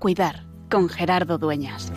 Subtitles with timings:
[0.00, 1.92] cuidar con Gerardo Dueñas.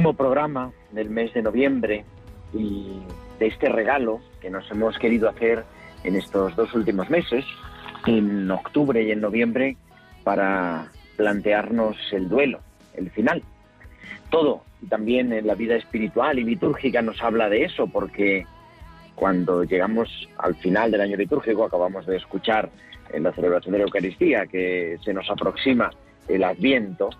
[0.00, 2.06] Último programa del mes de noviembre
[2.54, 3.02] y
[3.38, 5.62] de este regalo que nos hemos querido hacer
[6.04, 7.44] en estos dos últimos meses,
[8.06, 9.76] en octubre y en noviembre,
[10.24, 12.60] para plantearnos el duelo,
[12.94, 13.42] el final.
[14.30, 18.46] Todo, y también en la vida espiritual y litúrgica nos habla de eso, porque
[19.14, 22.70] cuando llegamos al final del año litúrgico, acabamos de escuchar
[23.12, 25.90] en la celebración de la Eucaristía que se nos aproxima
[26.26, 27.10] el Adviento,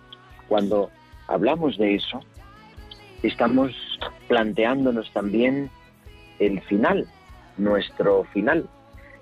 [0.47, 0.89] cuando
[1.27, 2.21] hablamos de eso,
[3.23, 3.71] estamos
[4.27, 5.69] planteándonos también
[6.39, 7.07] el final,
[7.57, 8.67] nuestro final,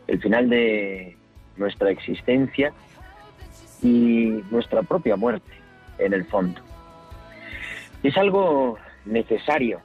[0.07, 1.17] el final de
[1.57, 2.71] nuestra existencia
[3.81, 5.51] y nuestra propia muerte,
[5.97, 6.61] en el fondo.
[8.03, 9.81] Es algo necesario,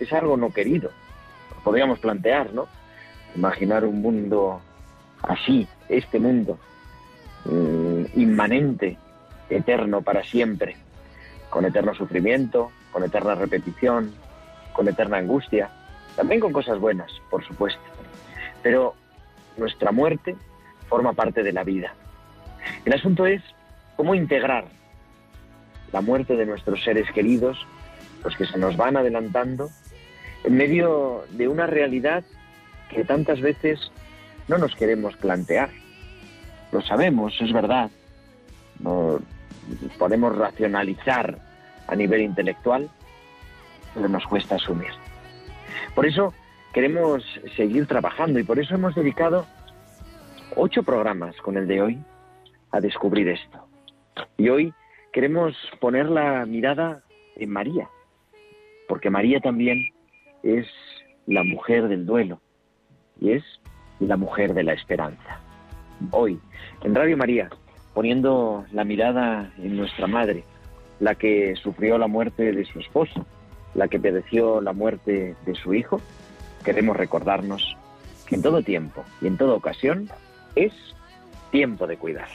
[0.00, 0.90] es algo no querido,
[1.62, 2.66] podríamos plantear, ¿no?
[3.36, 4.60] Imaginar un mundo
[5.22, 6.58] así, este mundo,
[7.44, 8.96] mm, inmanente,
[9.50, 10.76] eterno para siempre,
[11.50, 14.14] con eterno sufrimiento, con eterna repetición,
[14.72, 15.68] con eterna angustia,
[16.14, 17.82] también con cosas buenas, por supuesto.
[18.62, 18.94] Pero
[19.56, 20.36] nuestra muerte
[20.88, 21.92] forma parte de la vida.
[22.84, 23.42] El asunto es
[23.96, 24.66] cómo integrar
[25.92, 27.58] la muerte de nuestros seres queridos,
[28.22, 29.70] los que se nos van adelantando,
[30.44, 32.22] en medio de una realidad
[32.90, 33.90] que tantas veces
[34.46, 35.70] no nos queremos plantear.
[36.70, 37.90] Lo sabemos, es verdad.
[38.78, 39.18] No
[39.98, 41.38] podemos racionalizar
[41.94, 42.90] a nivel intelectual,
[43.94, 44.90] pero nos cuesta asumir.
[45.94, 46.34] Por eso
[46.72, 47.24] queremos
[47.56, 49.46] seguir trabajando y por eso hemos dedicado
[50.56, 51.98] ocho programas con el de hoy
[52.72, 53.66] a descubrir esto.
[54.36, 54.74] Y hoy
[55.12, 57.02] queremos poner la mirada
[57.36, 57.88] en María,
[58.88, 59.88] porque María también
[60.42, 60.66] es
[61.26, 62.40] la mujer del duelo
[63.20, 63.44] y es
[64.00, 65.40] la mujer de la esperanza.
[66.10, 66.40] Hoy,
[66.82, 67.48] en Radio María,
[67.94, 70.42] poniendo la mirada en nuestra madre,
[71.00, 73.26] la que sufrió la muerte de su esposo,
[73.74, 76.00] la que padeció la muerte de su hijo,
[76.64, 77.76] queremos recordarnos
[78.26, 80.08] que en todo tiempo y en toda ocasión
[80.54, 80.72] es
[81.50, 82.28] tiempo de cuidar.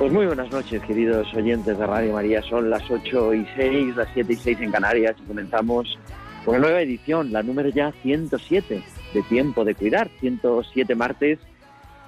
[0.00, 2.40] Pues muy buenas noches, queridos oyentes de Radio María.
[2.40, 5.98] Son las 8 y 6, las 7 y 6 en Canarias y comenzamos
[6.42, 8.82] con una nueva edición, la número ya 107
[9.12, 11.38] de Tiempo de Cuidar, 107 martes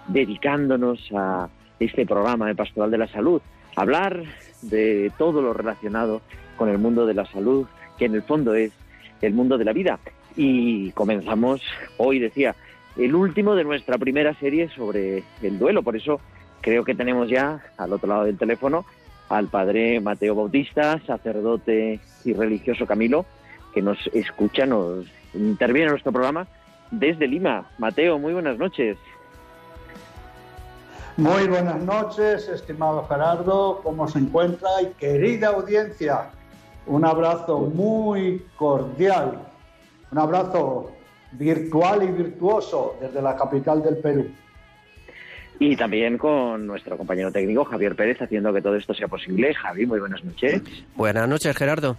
[0.06, 1.50] dedicándonos a
[1.80, 3.42] este programa de Pastoral de la Salud,
[3.76, 4.22] hablar
[4.62, 6.22] de todo lo relacionado
[6.56, 7.66] con el mundo de la salud,
[7.98, 8.72] que en el fondo es
[9.20, 9.98] el mundo de la vida.
[10.34, 11.60] Y comenzamos
[11.98, 12.56] hoy, decía,
[12.96, 16.22] el último de nuestra primera serie sobre el duelo, por eso
[16.62, 18.86] creo que tenemos ya al otro lado del teléfono
[19.28, 23.24] al padre Mateo Bautista, sacerdote y religioso Camilo,
[23.74, 26.46] que nos escucha, nos interviene en nuestro programa
[26.90, 27.66] desde Lima.
[27.78, 28.98] Mateo, muy buenas noches.
[31.16, 34.68] Muy buenas noches, estimado Gerardo, ¿cómo se encuentra?
[34.82, 36.30] Y querida audiencia,
[36.86, 39.38] un abrazo muy cordial,
[40.10, 40.92] un abrazo
[41.32, 44.26] virtual y virtuoso desde la capital del Perú.
[45.64, 49.54] Y también con nuestro compañero técnico Javier Pérez haciendo que todo esto sea posible.
[49.54, 50.60] Javi, muy buenas noches.
[50.96, 51.96] Buenas noches, Gerardo.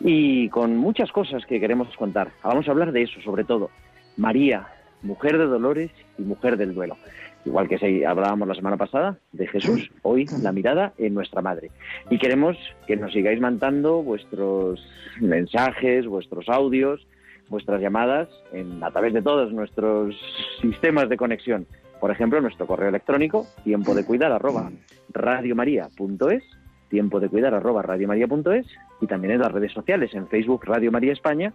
[0.00, 2.30] Y con muchas cosas que queremos contar.
[2.44, 3.70] Vamos a hablar de eso, sobre todo.
[4.18, 4.66] María,
[5.00, 6.98] mujer de dolores y mujer del duelo.
[7.46, 11.70] Igual que hablábamos la semana pasada de Jesús, hoy la mirada en nuestra madre.
[12.10, 14.86] Y queremos que nos sigáis mandando vuestros
[15.22, 17.06] mensajes, vuestros audios,
[17.48, 20.14] vuestras llamadas en, a través de todos nuestros
[20.60, 21.66] sistemas de conexión
[22.02, 24.72] por ejemplo, nuestro correo electrónico, tiempo de cuidar arroba
[25.10, 26.42] radiomaria.es,
[26.88, 28.66] tiempo de cuidar arroba radiomaria.es,
[29.00, 31.52] y también en las redes sociales, en Facebook Radio María España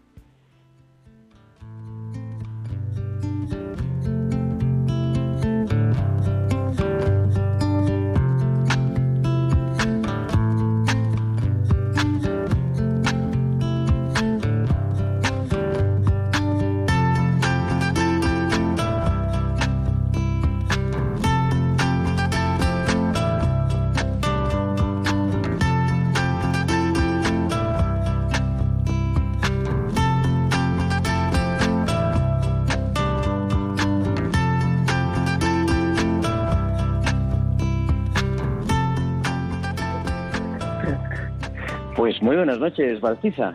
[42.41, 43.55] Buenas noches, Baltiza.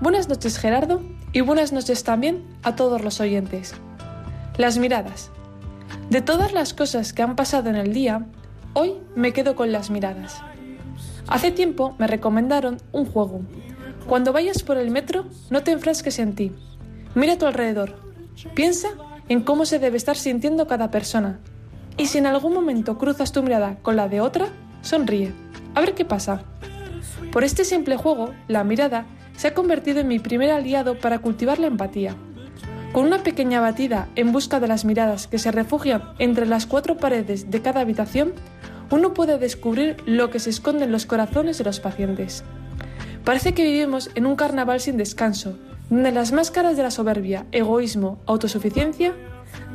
[0.00, 3.74] Buenas noches, Gerardo, y buenas noches también a todos los oyentes.
[4.56, 5.30] Las miradas.
[6.10, 8.26] De todas las cosas que han pasado en el día,
[8.72, 10.42] hoy me quedo con las miradas.
[11.28, 13.42] Hace tiempo me recomendaron un juego.
[14.08, 16.52] Cuando vayas por el metro, no te enfrasques en ti.
[17.14, 17.94] Mira a tu alrededor.
[18.54, 18.88] Piensa
[19.28, 21.38] en cómo se debe estar sintiendo cada persona.
[21.96, 24.48] Y si en algún momento cruzas tu mirada con la de otra,
[24.82, 25.32] sonríe.
[25.74, 26.42] A ver qué pasa.
[27.32, 29.06] Por este simple juego, la mirada
[29.36, 32.14] se ha convertido en mi primer aliado para cultivar la empatía.
[32.92, 36.96] Con una pequeña batida en busca de las miradas que se refugian entre las cuatro
[36.96, 38.32] paredes de cada habitación,
[38.90, 42.44] uno puede descubrir lo que se esconde en los corazones de los pacientes.
[43.24, 45.58] Parece que vivimos en un carnaval sin descanso,
[45.90, 49.14] donde las máscaras de la soberbia, egoísmo, autosuficiencia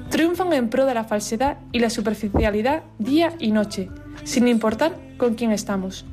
[0.09, 3.89] triunfan en pro de la falsedad y la superficialidad día y noche,
[4.23, 6.05] sin importar con quién estamos.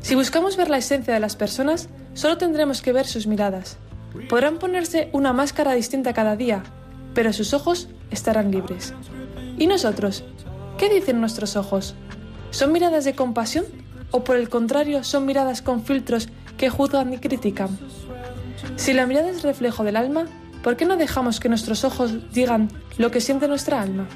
[0.00, 3.78] Si buscamos ver la esencia de las personas, solo tendremos que ver sus miradas.
[4.28, 6.62] Podrán ponerse una máscara distinta cada día,
[7.14, 8.94] pero sus ojos estarán libres.
[9.58, 10.24] ¿Y nosotros?
[10.78, 11.94] ¿Qué dicen nuestros ojos?
[12.50, 13.64] ¿Son miradas de compasión
[14.10, 17.78] o por el contrario son miradas con filtros que juzgan y critican?
[18.76, 20.26] Si la mirada es reflejo del alma,
[20.62, 24.08] ¿por qué no dejamos que nuestros ojos digan lo que siente nuestra alma?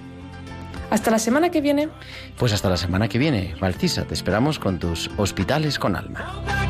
[0.93, 1.89] Hasta la semana que viene.
[2.37, 6.62] Pues hasta la semana que viene, Valtisa, te esperamos con tus hospitales con alma.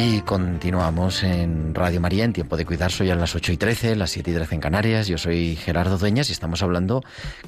[0.00, 2.92] Y continuamos en Radio María en Tiempo de Cuidar.
[2.92, 5.08] Soy a las 8 y 13, las 7 y 13 en Canarias.
[5.08, 7.02] Yo soy Gerardo Dueñas y estamos hablando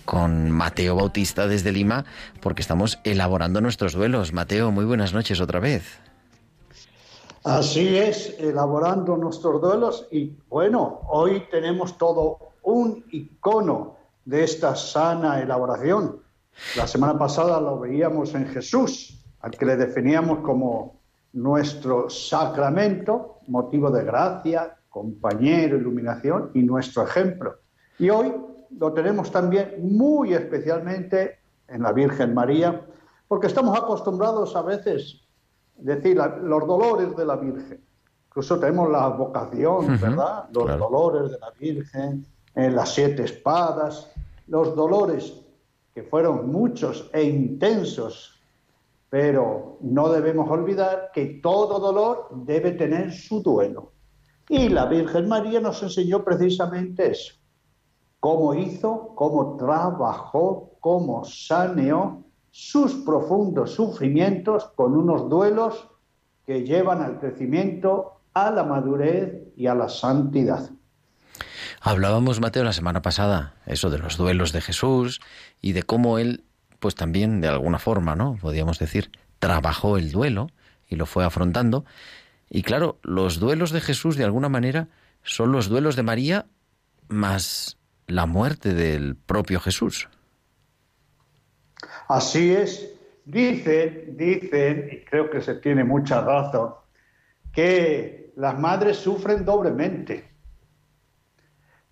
[0.04, 2.07] con Mateo Bautista desde Lima
[2.40, 4.33] porque estamos elaborando nuestros duelos.
[4.33, 6.00] Mateo, muy buenas noches otra vez.
[7.45, 15.40] Así es, elaborando nuestros duelos y bueno, hoy tenemos todo un icono de esta sana
[15.40, 16.21] elaboración.
[16.76, 21.00] La semana pasada lo veíamos en Jesús, al que le definíamos como
[21.33, 27.57] nuestro sacramento, motivo de gracia, compañero, iluminación y nuestro ejemplo.
[27.99, 28.35] Y hoy
[28.79, 32.81] lo tenemos también muy especialmente en la Virgen María,
[33.29, 35.21] porque estamos acostumbrados a veces
[35.77, 37.81] decir los dolores de la Virgen.
[38.29, 40.49] Incluso tenemos la vocación, ¿verdad?
[40.53, 44.11] Los dolores de la Virgen, en las siete espadas,
[44.47, 45.41] los dolores
[45.95, 48.40] que fueron muchos e intensos
[49.11, 53.93] pero no debemos olvidar que todo dolor debe tener su duelo.
[54.49, 57.35] Y la Virgen María nos enseñó precisamente eso.
[58.21, 65.88] Cómo hizo, cómo trabajó, cómo saneó sus profundos sufrimientos con unos duelos
[66.47, 70.71] que llevan al crecimiento, a la madurez y a la santidad.
[71.81, 75.21] Hablábamos, Mateo, la semana pasada, eso de los duelos de Jesús
[75.61, 76.45] y de cómo él
[76.81, 78.37] pues también de alguna forma, ¿no?
[78.41, 80.49] Podríamos decir, trabajó el duelo
[80.89, 81.85] y lo fue afrontando.
[82.49, 84.89] Y claro, los duelos de Jesús de alguna manera
[85.23, 86.47] son los duelos de María
[87.09, 90.09] más la muerte del propio Jesús.
[92.09, 92.93] Así es.
[93.25, 96.75] Dicen, dicen, y creo que se tiene mucha razón,
[97.53, 100.29] que las madres sufren doblemente.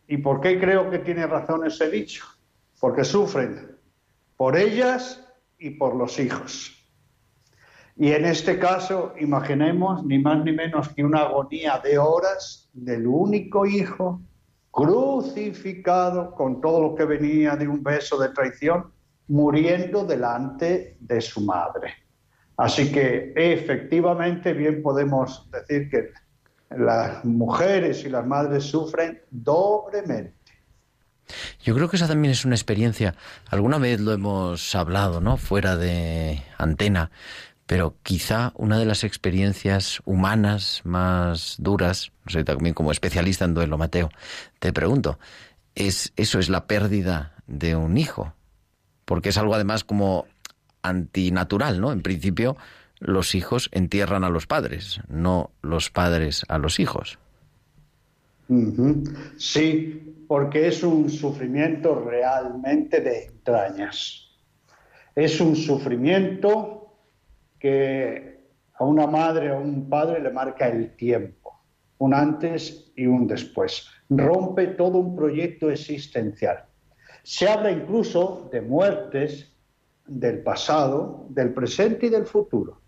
[0.08, 2.24] ¿Y por qué creo que tiene razón ese dicho?
[2.80, 3.77] Porque sufren
[4.38, 5.20] por ellas
[5.58, 6.72] y por los hijos.
[7.96, 13.08] Y en este caso, imaginemos ni más ni menos que una agonía de horas del
[13.08, 14.22] único hijo
[14.70, 18.92] crucificado con todo lo que venía de un beso de traición,
[19.26, 21.94] muriendo delante de su madre.
[22.56, 26.10] Así que efectivamente bien podemos decir que
[26.70, 30.37] las mujeres y las madres sufren doblemente.
[31.62, 33.14] Yo creo que esa también es una experiencia.
[33.48, 35.36] Alguna vez lo hemos hablado, ¿no?
[35.36, 37.10] Fuera de antena,
[37.66, 43.54] pero quizá una de las experiencias humanas más duras, no sé, también como especialista en
[43.54, 44.10] duelo, Mateo,
[44.58, 45.18] te pregunto,
[45.74, 48.32] es eso es la pérdida de un hijo,
[49.04, 50.26] porque es algo además como
[50.82, 51.92] antinatural, ¿no?
[51.92, 52.56] En principio,
[53.00, 57.18] los hijos entierran a los padres, no los padres a los hijos.
[59.36, 64.28] Sí, porque es un sufrimiento realmente de entrañas.
[65.14, 66.96] Es un sufrimiento
[67.58, 68.38] que
[68.74, 71.60] a una madre o a un padre le marca el tiempo,
[71.98, 73.88] un antes y un después.
[74.08, 76.64] Rompe todo un proyecto existencial.
[77.22, 79.52] Se habla incluso de muertes
[80.06, 82.80] del pasado, del presente y del futuro.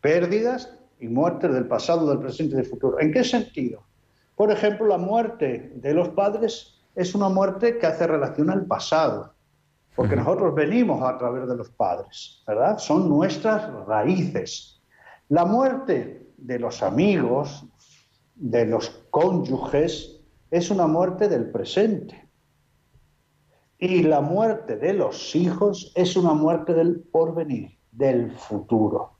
[0.00, 3.00] Pérdidas y muertes del pasado, del presente y del futuro.
[3.00, 3.87] ¿En qué sentido?
[4.38, 9.34] Por ejemplo, la muerte de los padres es una muerte que hace relación al pasado,
[9.96, 12.78] porque nosotros venimos a través de los padres, ¿verdad?
[12.78, 14.80] Son nuestras raíces.
[15.28, 17.66] La muerte de los amigos,
[18.36, 20.20] de los cónyuges,
[20.52, 22.30] es una muerte del presente.
[23.76, 29.17] Y la muerte de los hijos es una muerte del porvenir, del futuro.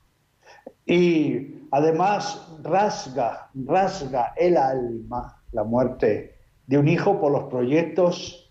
[0.85, 6.35] Y además rasga, rasga el alma la muerte
[6.67, 8.49] de un hijo por los proyectos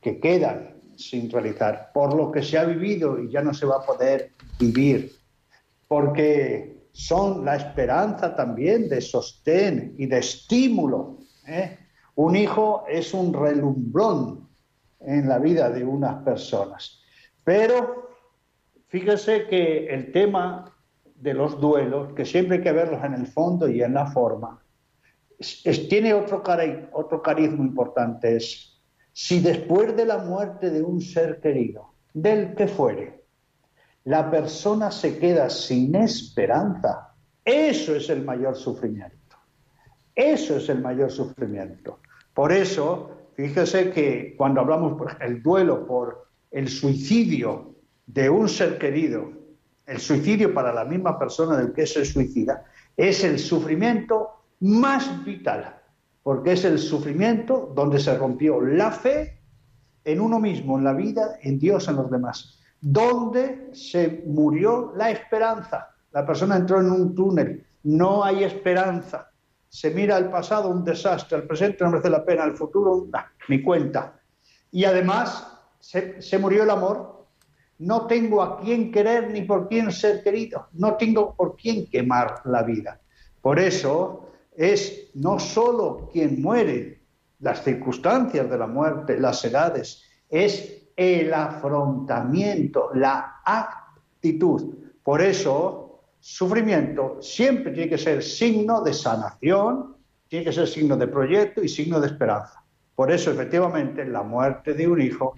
[0.00, 3.76] que quedan sin realizar, por lo que se ha vivido y ya no se va
[3.76, 5.12] a poder vivir,
[5.88, 11.18] porque son la esperanza también de sostén y de estímulo.
[11.46, 11.78] ¿eh?
[12.16, 14.48] Un hijo es un relumbrón
[15.00, 17.00] en la vida de unas personas.
[17.44, 18.10] Pero
[18.88, 20.69] fíjese que el tema
[21.20, 24.62] de los duelos, que siempre hay que verlos en el fondo y en la forma,
[25.88, 28.80] tiene otro, cari otro carisma importante, es
[29.12, 33.24] si después de la muerte de un ser querido, del que fuere,
[34.04, 39.36] la persona se queda sin esperanza, eso es el mayor sufrimiento.
[40.14, 42.00] Eso es el mayor sufrimiento.
[42.34, 49.39] Por eso, fíjese que cuando hablamos del duelo por el suicidio de un ser querido,
[49.90, 52.64] el suicidio para la misma persona del que se suicida,
[52.96, 55.76] es el sufrimiento más vital,
[56.22, 59.40] porque es el sufrimiento donde se rompió la fe
[60.04, 65.10] en uno mismo, en la vida, en Dios, en los demás, donde se murió la
[65.10, 65.88] esperanza.
[66.12, 69.30] La persona entró en un túnel no hay esperanza.
[69.68, 73.24] Se mira al pasado un desastre, al presente no merece la pena, al futuro, nah,
[73.48, 74.20] ni cuenta.
[74.72, 77.19] Y además se, se murió el amor.
[77.80, 80.68] No tengo a quién querer ni por quién ser querido.
[80.72, 83.00] No tengo por quién quemar la vida.
[83.40, 87.00] Por eso es no solo quien muere,
[87.38, 94.74] las circunstancias de la muerte, las edades, es el afrontamiento, la actitud.
[95.02, 99.96] Por eso, sufrimiento siempre tiene que ser signo de sanación,
[100.28, 102.62] tiene que ser signo de proyecto y signo de esperanza.
[102.94, 105.34] Por eso, efectivamente, la muerte de un hijo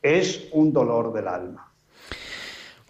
[0.00, 1.71] es un dolor del alma.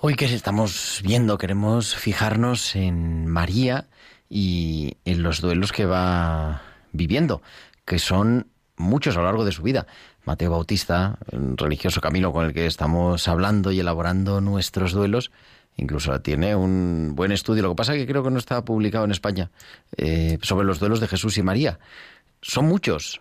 [0.04, 3.87] Hoy que estamos viendo, queremos fijarnos en María
[4.28, 7.40] y en los duelos que va viviendo,
[7.85, 9.87] que son muchos a lo largo de su vida.
[10.25, 15.30] Mateo Bautista, un religioso camino con el que estamos hablando y elaborando nuestros duelos,
[15.76, 17.62] incluso tiene un buen estudio.
[17.62, 19.52] Lo que pasa es que creo que no está publicado en España
[19.97, 21.78] eh, sobre los duelos de Jesús y María.
[22.40, 23.21] Son muchos.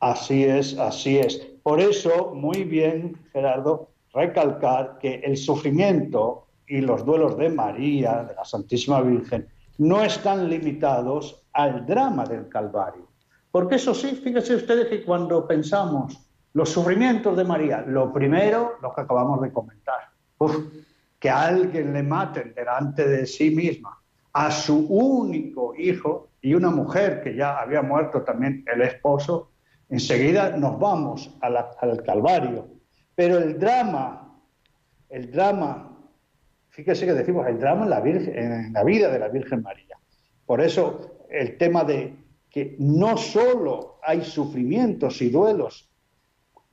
[0.00, 1.36] Así es, así es.
[1.62, 8.34] Por eso, muy bien, Gerardo, recalcar que el sufrimiento y los duelos de María, de
[8.34, 9.48] la Santísima Virgen,
[9.78, 13.08] no están limitados al drama del Calvario.
[13.50, 16.18] Porque eso sí, fíjense ustedes que cuando pensamos
[16.52, 20.10] los sufrimientos de María, lo primero, lo que acabamos de comentar,
[21.18, 23.98] que a alguien le maten delante de sí misma
[24.32, 29.50] a su único hijo y una mujer que ya había muerto también el esposo,
[29.88, 32.77] enseguida nos vamos la, al Calvario.
[33.18, 34.40] Pero el drama,
[35.08, 36.08] el drama,
[36.68, 39.98] fíjese que decimos el drama en la, en la vida de la Virgen María.
[40.46, 42.14] Por eso el tema de
[42.48, 45.90] que no solo hay sufrimientos y duelos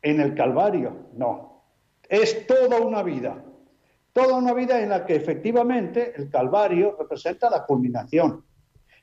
[0.04, 1.64] en el Calvario, no,
[2.08, 3.44] es toda una vida,
[4.14, 8.46] toda una vida en la que efectivamente el Calvario representa la culminación,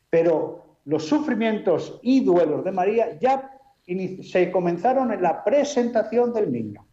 [0.09, 3.51] pero los sufrimientos y duelos de María ya
[4.23, 6.87] se comenzaron en la presentación del niño.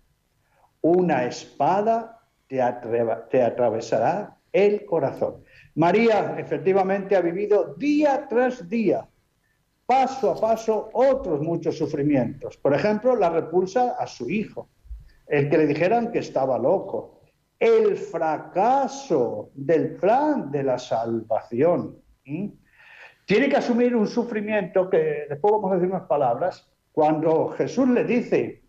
[0.81, 5.43] Una espada te, atravesará el corazón.
[5.75, 9.07] María efectivamente ha vivido día tras día
[9.89, 12.57] paso a paso otros muchos sufrimientos.
[12.57, 14.69] Por ejemplo, la repulsa a su hijo,
[15.25, 17.21] el que le dijeran que estaba loco,
[17.57, 21.97] el fracaso del plan de la salvación.
[23.25, 26.71] Tiene que asumir un sufrimiento que después vamos a decir unas palabras.
[26.91, 28.61] Cuando Jesús le dice,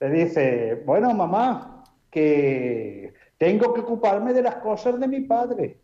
[0.00, 5.80] le dice, bueno, mamá, que tengo que ocuparme de las cosas de mi padre.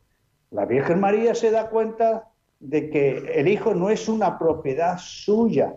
[0.51, 5.77] La Virgen María se da cuenta de que el hijo no es una propiedad suya,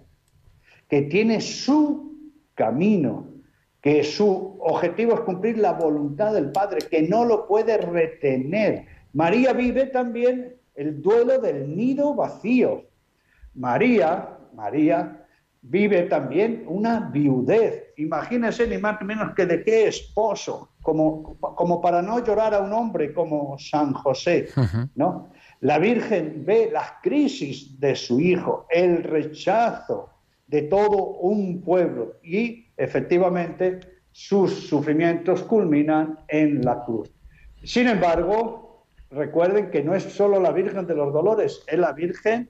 [0.87, 3.27] que tiene su camino,
[3.81, 8.85] que su objetivo es cumplir la voluntad del Padre, que no lo puede retener.
[9.13, 12.85] María vive también el duelo del nido vacío.
[13.55, 15.25] María, María
[15.61, 17.82] vive también una viudez.
[17.97, 22.59] Imagínense ni más ni menos que de qué esposo, como, como para no llorar a
[22.59, 24.49] un hombre como San José,
[24.95, 25.29] ¿no?
[25.61, 30.09] La Virgen ve las crisis de su hijo, el rechazo
[30.47, 33.79] de todo un pueblo y efectivamente
[34.11, 37.09] sus sufrimientos culminan en la cruz.
[37.63, 42.49] Sin embargo, recuerden que no es solo la Virgen de los Dolores, es la Virgen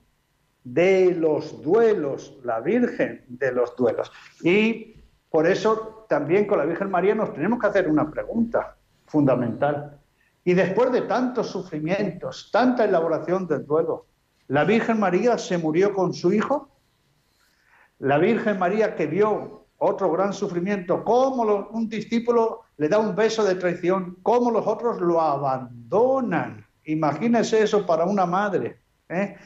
[0.64, 4.10] de los duelos, la Virgen de los duelos.
[4.42, 4.93] Y
[5.34, 9.98] por eso también con la Virgen María nos tenemos que hacer una pregunta fundamental.
[10.44, 14.06] Y después de tantos sufrimientos, tanta elaboración del duelo,
[14.46, 16.68] ¿la Virgen María se murió con su hijo?
[17.98, 23.42] La Virgen María que vio otro gran sufrimiento, cómo un discípulo le da un beso
[23.42, 26.64] de traición, cómo los otros lo abandonan.
[26.84, 28.78] Imagínese eso para una madre.
[29.08, 29.36] ¿eh?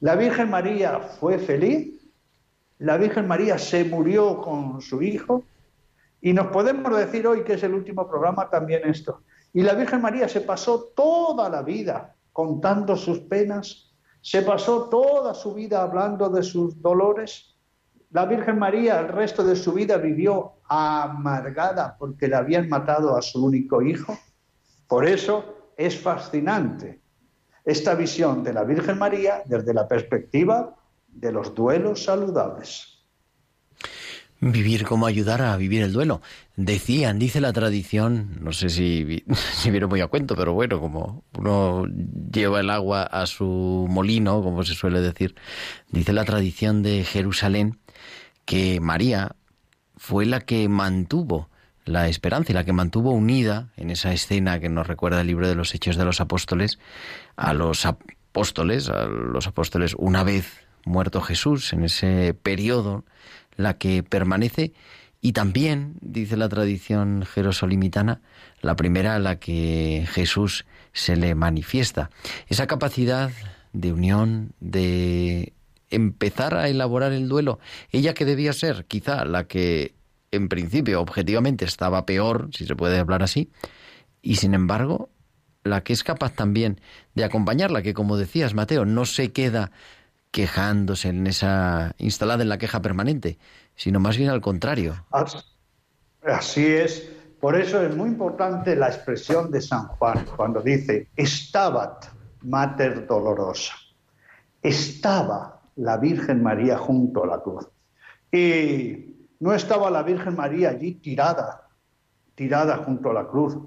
[0.00, 2.01] La Virgen María fue feliz,
[2.82, 5.44] la Virgen María se murió con su hijo
[6.20, 9.20] y nos podemos decir hoy que es el último programa también esto.
[9.52, 15.32] Y la Virgen María se pasó toda la vida contando sus penas, se pasó toda
[15.32, 17.54] su vida hablando de sus dolores.
[18.10, 23.22] La Virgen María el resto de su vida vivió amargada porque le habían matado a
[23.22, 24.18] su único hijo.
[24.88, 27.00] Por eso es fascinante
[27.64, 30.81] esta visión de la Virgen María desde la perspectiva
[31.12, 32.88] de los duelos saludables.
[34.40, 36.20] Vivir como ayudar a vivir el duelo.
[36.56, 41.22] Decían, dice la tradición, no sé si, si vieron muy a cuento, pero bueno, como
[41.38, 41.86] uno
[42.32, 45.36] lleva el agua a su molino, como se suele decir,
[45.90, 47.78] dice la tradición de Jerusalén
[48.44, 49.36] que María
[49.96, 51.48] fue la que mantuvo
[51.84, 55.48] la esperanza y la que mantuvo unida en esa escena que nos recuerda el libro
[55.48, 56.78] de los Hechos de los Apóstoles
[57.36, 63.04] a los apóstoles, a los apóstoles una vez muerto Jesús, en ese periodo,
[63.56, 64.72] la que permanece
[65.20, 68.20] y también, dice la tradición jerosolimitana,
[68.60, 72.10] la primera a la que Jesús se le manifiesta.
[72.48, 73.30] Esa capacidad
[73.72, 75.52] de unión, de
[75.90, 77.60] empezar a elaborar el duelo,
[77.92, 79.94] ella que debía ser quizá la que
[80.32, 83.50] en principio objetivamente estaba peor, si se puede hablar así,
[84.22, 85.10] y sin embargo
[85.62, 86.80] la que es capaz también
[87.14, 89.70] de acompañarla, que como decías Mateo, no se queda
[90.32, 93.38] quejándose en esa instalada en la queja permanente,
[93.76, 95.04] sino más bien al contrario.
[96.24, 97.08] Así es.
[97.38, 102.06] Por eso es muy importante la expresión de San Juan cuando dice, estabat
[102.42, 103.74] mater dolorosa.
[104.62, 107.68] Estaba la Virgen María junto a la cruz.
[108.30, 111.68] Y no estaba la Virgen María allí tirada,
[112.34, 113.58] tirada junto a la cruz,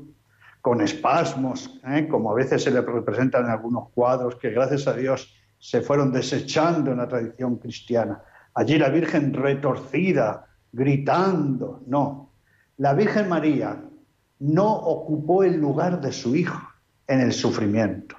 [0.62, 2.08] con espasmos, ¿eh?
[2.10, 6.12] como a veces se le representan en algunos cuadros que gracias a Dios se fueron
[6.12, 8.22] desechando en la tradición cristiana.
[8.54, 11.82] Allí la Virgen retorcida, gritando.
[11.88, 12.34] No,
[12.78, 13.84] la Virgen María
[14.42, 16.62] no ocupó el lugar de su hijo
[17.08, 18.16] en el sufrimiento.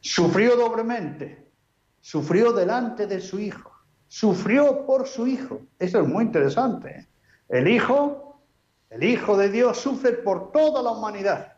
[0.00, 1.50] Sufrió doblemente,
[2.02, 3.72] sufrió delante de su hijo,
[4.06, 5.62] sufrió por su hijo.
[5.78, 6.90] Eso es muy interesante.
[6.90, 7.08] ¿eh?
[7.48, 8.42] El hijo,
[8.90, 11.54] el hijo de Dios sufre por toda la humanidad.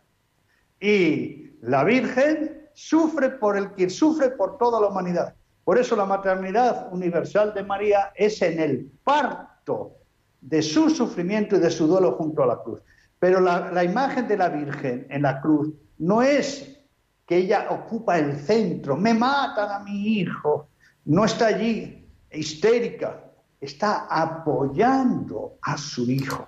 [0.79, 5.35] Y la Virgen sufre por el que sufre por toda la humanidad.
[5.65, 9.97] Por eso la maternidad universal de María es en el parto
[10.43, 12.83] de su sufrimiento y de su duelo junto a la cruz.
[13.19, 16.79] Pero la, la imagen de la Virgen en la cruz no es
[17.27, 20.69] que ella ocupa el centro, me matan a mi hijo,
[21.07, 23.25] no está allí histérica,
[23.59, 26.47] está apoyando a su hijo.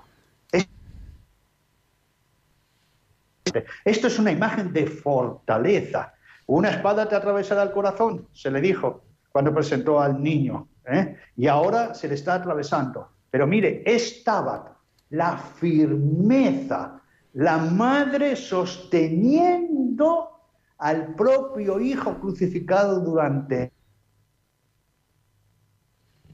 [3.84, 6.12] Esto es una imagen de fortaleza.
[6.48, 11.16] Una espada te atravesará el corazón, se le dijo cuando presentó al niño, ¿eh?
[11.36, 13.06] y ahora se le está atravesando.
[13.30, 14.78] Pero mire, estaba
[15.10, 17.02] la firmeza,
[17.34, 20.30] la madre sosteniendo
[20.78, 23.70] al propio Hijo crucificado durante...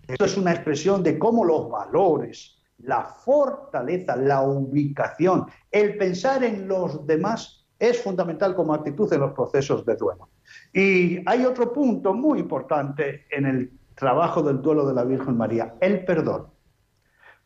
[0.06, 6.68] Esto es una expresión de cómo los valores, la fortaleza, la ubicación, el pensar en
[6.68, 10.28] los demás es fundamental como actitud en los procesos de duelo.
[10.72, 15.74] Y hay otro punto muy importante en el trabajo del duelo de la Virgen María,
[15.80, 16.48] el perdón.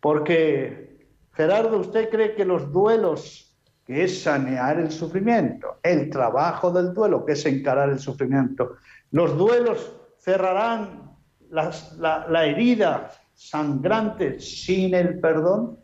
[0.01, 3.49] Porque, Gerardo, ¿usted cree que los duelos
[3.88, 8.75] que es sanear el sufrimiento, el trabajo del duelo, que es encarar el sufrimiento.
[9.12, 11.17] Los duelos cerrarán
[11.49, 15.79] la, herida sangrante sin el perdón.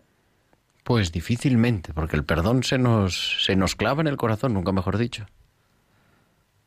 [0.85, 4.99] Pues difícilmente, porque el perdón se nos, se nos clava en el corazón, nunca mejor
[4.99, 5.27] dicho.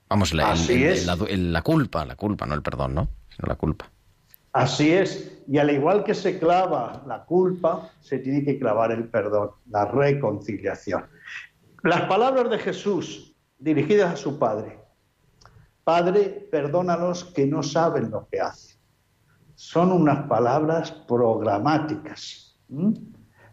[0.10, 3.10] Vamos, la, la, culpa, la culpa, no el perdón, ¿no?
[3.30, 3.92] Sino la culpa.
[4.54, 9.04] Así es, y al igual que se clava la culpa, se tiene que clavar el
[9.08, 11.06] perdón, la reconciliación.
[11.84, 14.80] Las palabras de Jesús dirigidas a su Padre.
[15.84, 18.78] Padre, perdónalos que no saben lo que hacen.
[19.54, 22.58] Son unas palabras programáticas.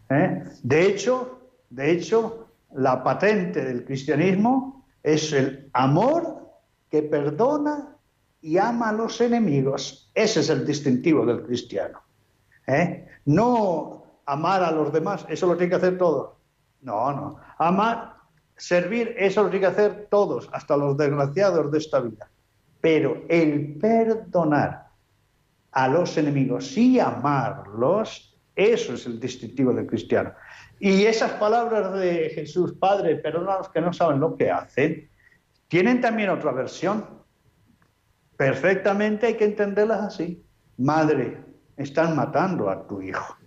[0.09, 0.43] ¿Eh?
[0.63, 6.49] De hecho, de hecho, la patente del cristianismo es el amor
[6.89, 7.97] que perdona
[8.41, 10.11] y ama a los enemigos.
[10.13, 12.01] Ese es el distintivo del cristiano.
[12.67, 13.07] ¿Eh?
[13.25, 16.39] No amar a los demás, eso lo tiene que hacer todo.
[16.81, 17.37] No, no.
[17.57, 18.15] Amar
[18.57, 22.29] Servir, eso lo tiene que hacer todos, hasta los desgraciados de esta vida.
[22.79, 24.87] Pero el perdonar
[25.71, 30.33] a los enemigos y amarlos, eso es el distintivo del cristiano.
[30.79, 35.09] Y esas palabras de Jesús, Padre, perdona a los que no saben lo que hacen,
[35.67, 37.05] tienen también otra versión.
[38.37, 40.45] Perfectamente hay que entenderlas así.
[40.77, 41.43] Madre,
[41.77, 43.37] están matando a tu hijo.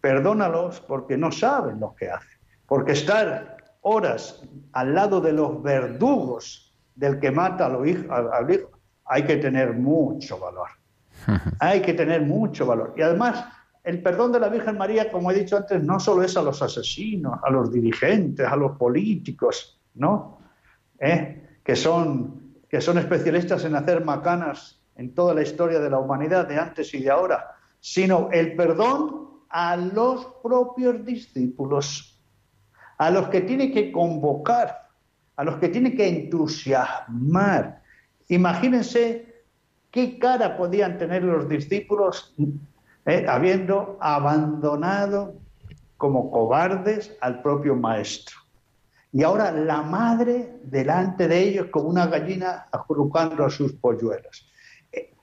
[0.00, 2.38] Perdónalos porque no saben lo que hacen.
[2.66, 8.70] Porque estar horas al lado de los verdugos del que mata al hijo,
[9.04, 10.68] hay que tener mucho valor.
[11.60, 12.94] Hay que tener mucho valor.
[12.96, 13.44] Y además,
[13.84, 16.62] el perdón de la Virgen María, como he dicho antes, no solo es a los
[16.62, 20.38] asesinos, a los dirigentes, a los políticos, ¿no?
[20.98, 21.58] ¿Eh?
[21.64, 26.46] Que, son, que son especialistas en hacer macanas en toda la historia de la humanidad,
[26.46, 32.12] de antes y de ahora, sino el perdón a los propios discípulos
[33.02, 34.88] a los que tiene que convocar,
[35.34, 37.82] a los que tiene que entusiasmar.
[38.28, 39.42] Imagínense
[39.90, 42.32] qué cara podían tener los discípulos
[43.04, 45.34] eh, habiendo abandonado
[45.96, 48.36] como cobardes al propio maestro.
[49.12, 54.50] Y ahora la madre delante de ellos como una gallina acurrucando a sus polluelos.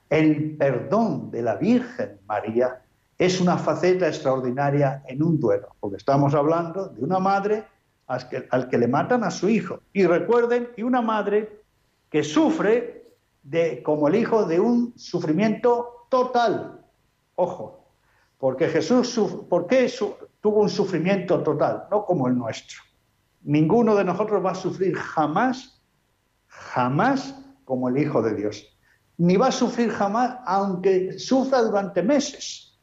[0.10, 2.82] El perdón de la Virgen María
[3.18, 7.66] es una faceta extraordinaria en un duelo, porque estamos hablando de una madre
[8.08, 9.82] al que, al que le matan a su hijo.
[9.92, 11.64] Y recuerden que una madre
[12.10, 16.79] que sufre de, como el hijo de un sufrimiento total.
[17.42, 17.94] Ojo,
[18.38, 19.18] porque Jesús,
[19.50, 19.90] ¿por qué
[20.42, 21.88] tuvo un sufrimiento total?
[21.90, 22.80] No como el nuestro.
[23.44, 25.82] Ninguno de nosotros va a sufrir jamás,
[26.48, 28.78] jamás como el Hijo de Dios.
[29.16, 32.78] Ni va a sufrir jamás, aunque sufra durante meses,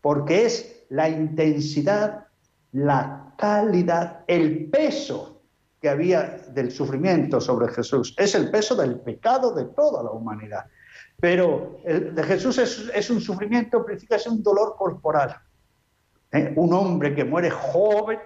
[0.00, 2.26] porque es la intensidad,
[2.72, 5.44] la calidad, el peso
[5.80, 8.12] que había del sufrimiento sobre Jesús.
[8.18, 10.64] Es el peso del pecado de toda la humanidad.
[11.20, 15.36] Pero el de Jesús es, un sufrimiento, es un dolor corporal.
[16.30, 16.52] ¿eh?
[16.54, 18.20] Un hombre que muere joven,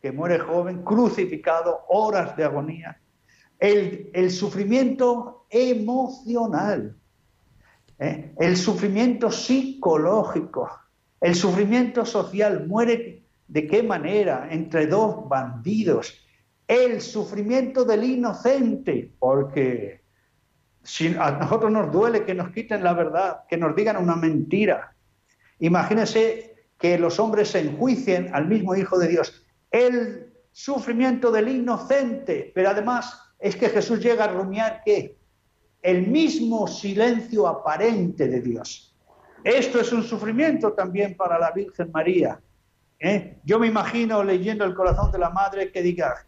[0.00, 3.00] que muere joven, crucificado, horas de agonía.
[3.58, 6.96] El, el sufrimiento emocional,
[7.98, 8.34] ¿eh?
[8.38, 10.70] el sufrimiento psicológico,
[11.20, 16.14] el sufrimiento social, muere de qué manera entre dos bandidos,
[16.68, 19.99] el sufrimiento del inocente, porque
[20.82, 24.94] si a nosotros nos duele que nos quiten la verdad, que nos digan una mentira.
[25.58, 32.50] Imagínense que los hombres se enjuicien al mismo Hijo de Dios el sufrimiento del inocente,
[32.54, 35.16] pero además es que Jesús llega a rumiar que
[35.82, 38.94] el mismo silencio aparente de Dios.
[39.44, 42.40] Esto es un sufrimiento también para la Virgen María.
[42.98, 43.38] ¿eh?
[43.44, 46.26] Yo me imagino leyendo el corazón de la madre que diga,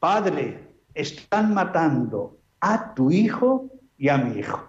[0.00, 4.68] Padre, están matando a tu hijo y a mi hijo.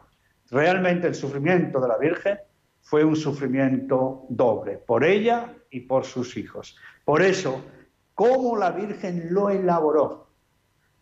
[0.50, 2.38] Realmente el sufrimiento de la Virgen
[2.82, 6.76] fue un sufrimiento doble, por ella y por sus hijos.
[7.06, 7.64] Por eso,
[8.14, 10.28] cómo la Virgen lo elaboró,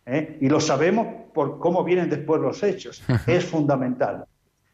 [0.06, 0.38] ¿eh?
[0.42, 4.26] y lo sabemos por cómo vienen después los hechos, es fundamental.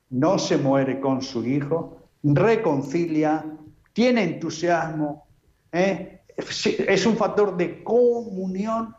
[0.10, 3.46] No se muere con su hijo, reconcilia,
[3.94, 5.28] tiene entusiasmo,
[5.72, 6.22] ¿eh?
[6.36, 8.94] es un factor de comunión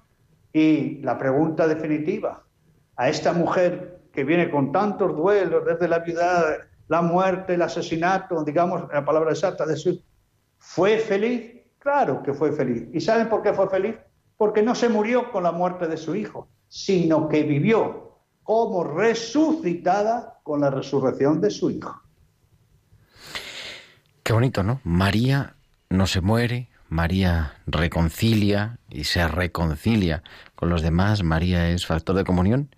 [0.52, 2.45] y la pregunta definitiva,
[2.96, 6.56] a esta mujer que viene con tantos duelos desde la vida,
[6.88, 10.02] la muerte, el asesinato, digamos la palabra exacta de su,
[10.59, 11.52] ¿fue feliz?
[11.78, 12.88] Claro que fue feliz.
[12.92, 13.94] ¿Y saben por qué fue feliz?
[14.37, 20.40] Porque no se murió con la muerte de su hijo, sino que vivió como resucitada
[20.42, 22.00] con la resurrección de su hijo.
[24.22, 24.80] Qué bonito, ¿no?
[24.82, 25.54] María
[25.90, 30.22] no se muere, María reconcilia y se reconcilia
[30.54, 32.70] con los demás, María es factor de comunión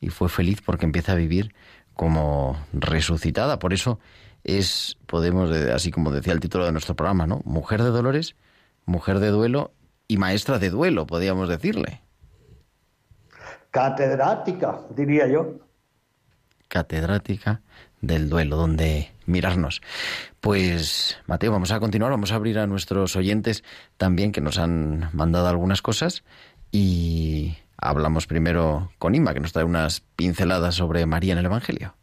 [0.00, 1.54] y fue feliz porque empieza a vivir
[1.94, 3.58] como resucitada.
[3.58, 4.00] Por eso
[4.44, 7.42] es, podemos, así como decía el título de nuestro programa, ¿no?
[7.44, 8.36] Mujer de dolores,
[8.86, 9.72] mujer de duelo
[10.08, 12.00] y maestra de duelo, podríamos decirle.
[13.70, 15.58] Catedrática, diría yo.
[16.68, 17.60] Catedrática
[18.00, 19.82] del duelo, donde mirarnos.
[20.40, 23.62] Pues, Mateo, vamos a continuar, vamos a abrir a nuestros oyentes
[23.96, 26.24] también que nos han mandado algunas cosas
[26.72, 31.94] y hablamos primero con Inma, que nos trae unas pinceladas sobre María en el Evangelio.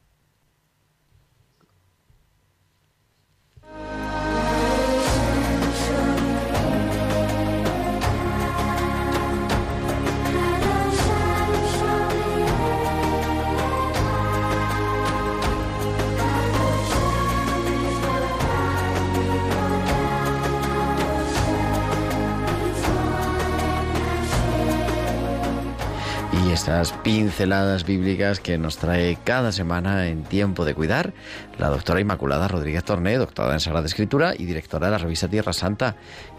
[26.78, 31.12] Esas pinceladas bíblicas que nos trae cada semana en Tiempo de Cuidar
[31.58, 35.54] la doctora Inmaculada Rodríguez Torné, doctora en Sagrada Escritura y directora de la revista Tierra
[35.54, 35.96] Santa.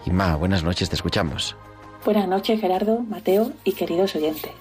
[0.07, 1.57] Inma, buenas noches, te escuchamos.
[2.05, 4.53] Buenas noches, Gerardo, Mateo y queridos oyentes.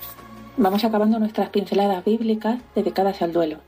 [0.57, 3.59] Vamos acabando nuestras pinceladas bíblicas dedicadas al duelo.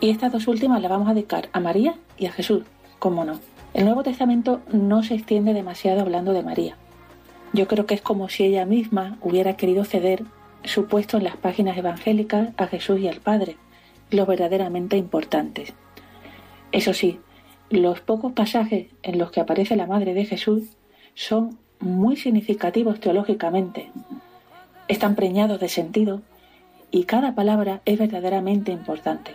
[0.00, 2.64] Y estas dos últimas las vamos a dedicar a María y a Jesús,
[2.98, 3.40] cómo no.
[3.72, 6.76] El Nuevo Testamento no se extiende demasiado hablando de María.
[7.54, 10.24] Yo creo que es como si ella misma hubiera querido ceder
[10.64, 13.56] supuesto en las páginas evangélicas a Jesús y al Padre,
[14.10, 15.72] lo verdaderamente importantes.
[16.72, 17.20] Eso sí,
[17.70, 20.64] los pocos pasajes en los que aparece la Madre de Jesús
[21.14, 23.90] son muy significativos teológicamente,
[24.88, 26.22] están preñados de sentido
[26.90, 29.32] y cada palabra es verdaderamente importante.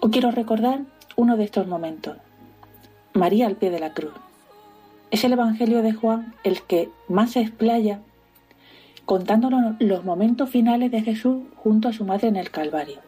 [0.00, 0.80] Hoy quiero recordar
[1.16, 2.16] uno de estos momentos,
[3.14, 4.12] María al pie de la cruz.
[5.10, 8.00] Es el Evangelio de Juan el que más se explaya
[9.06, 12.98] contándonos los momentos finales de Jesús junto a su madre en el Calvario.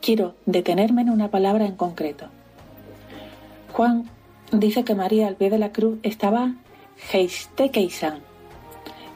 [0.00, 2.26] Quiero detenerme en una palabra en concreto.
[3.72, 4.08] Juan
[4.52, 6.54] dice que María al pie de la cruz estaba
[7.12, 8.20] heistekeisan,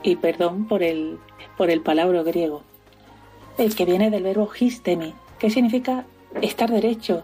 [0.03, 1.19] y perdón por el,
[1.57, 2.63] por el palabra griego,
[3.59, 6.05] el que viene del verbo histemi, que significa
[6.41, 7.23] estar derecho,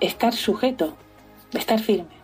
[0.00, 0.94] estar sujeto,
[1.52, 2.22] estar firme.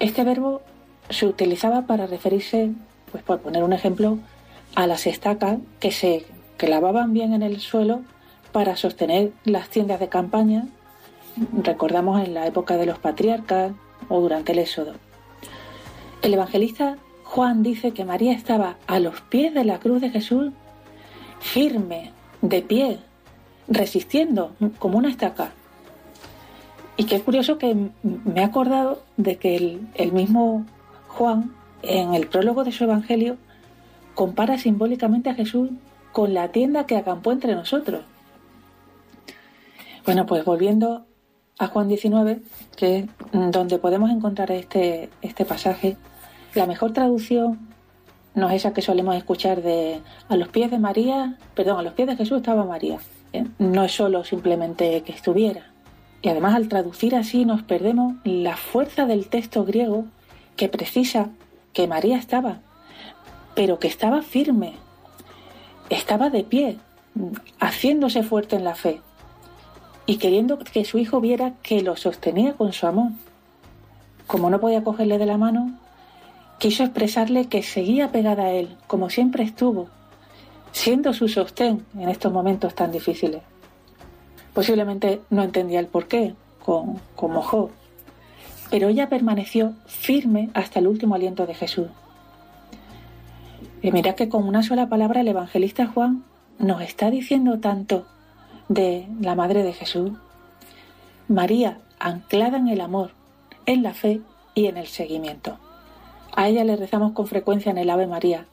[0.00, 0.62] Este verbo
[1.10, 2.72] se utilizaba para referirse,
[3.10, 4.18] pues por poner un ejemplo,
[4.74, 8.02] a las estacas que se clavaban bien en el suelo
[8.52, 10.66] para sostener las tiendas de campaña,
[11.62, 13.72] recordamos en la época de los patriarcas
[14.08, 14.94] o durante el Éxodo.
[16.22, 20.50] El evangelista Juan dice que María estaba a los pies de la cruz de Jesús,
[21.40, 22.98] firme, de pie,
[23.68, 25.52] resistiendo como una estaca.
[26.96, 30.64] Y qué curioso que me he acordado de que el, el mismo
[31.06, 33.36] Juan, en el prólogo de su Evangelio,
[34.14, 35.70] compara simbólicamente a Jesús
[36.12, 38.02] con la tienda que acampó entre nosotros.
[40.04, 41.06] Bueno, pues volviendo
[41.58, 42.40] a Juan 19,
[42.76, 45.96] que es donde podemos encontrar este, este pasaje,
[46.54, 47.68] la mejor traducción
[48.34, 51.92] no es esa que solemos escuchar de a los pies de María, perdón, a los
[51.94, 52.98] pies de Jesús estaba María.
[53.32, 53.46] ¿eh?
[53.58, 55.72] No es solo simplemente que estuviera.
[56.22, 60.04] Y además al traducir así nos perdemos la fuerza del texto griego
[60.56, 61.30] que precisa
[61.72, 62.60] que María estaba,
[63.54, 64.74] pero que estaba firme,
[65.90, 66.78] estaba de pie,
[67.60, 69.00] haciéndose fuerte en la fe
[70.06, 73.12] y queriendo que su hijo viera que lo sostenía con su amor.
[74.26, 75.78] Como no podía cogerle de la mano,
[76.58, 79.88] quiso expresarle que seguía pegada a él, como siempre estuvo,
[80.72, 83.42] siendo su sostén en estos momentos tan difíciles.
[84.54, 87.70] Posiblemente no entendía el porqué, con, como Job,
[88.70, 91.88] pero ella permaneció firme hasta el último aliento de Jesús.
[93.82, 96.24] Y mira que con una sola palabra el evangelista Juan
[96.58, 98.06] nos está diciendo tanto
[98.68, 100.12] de la Madre de Jesús.
[101.28, 103.12] María, anclada en el amor,
[103.66, 104.20] en la fe
[104.54, 105.58] y en el seguimiento.
[106.34, 108.46] A ella le rezamos con frecuencia en el Ave María.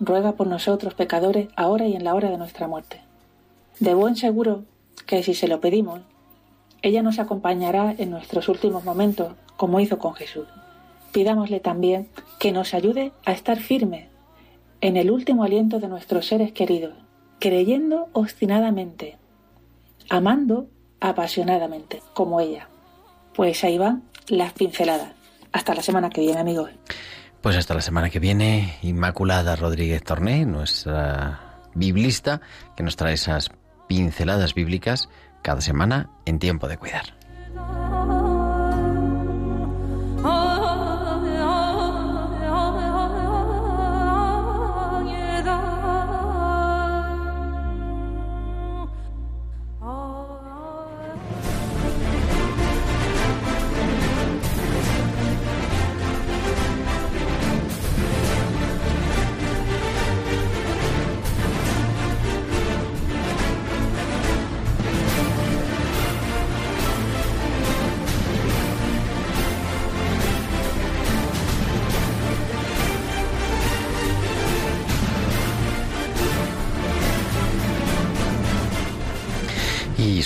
[0.00, 3.00] Ruega por nosotros, pecadores, ahora y en la hora de nuestra muerte.
[3.78, 4.64] De buen seguro
[5.06, 6.00] que si se lo pedimos,
[6.82, 10.46] ella nos acompañará en nuestros últimos momentos, como hizo con Jesús.
[11.12, 14.08] Pidámosle también que nos ayude a estar firmes
[14.80, 16.94] en el último aliento de nuestros seres queridos,
[17.38, 19.18] creyendo obstinadamente,
[20.10, 20.68] amando
[21.00, 22.68] apasionadamente, como ella.
[23.34, 25.12] Pues ahí van las pinceladas.
[25.52, 26.70] Hasta la semana que viene, amigos.
[27.42, 32.40] Pues hasta la semana que viene, Inmaculada Rodríguez Torné, nuestra biblista,
[32.76, 33.50] que nos trae esas
[33.88, 35.08] pinceladas bíblicas
[35.42, 37.21] cada semana en tiempo de cuidar.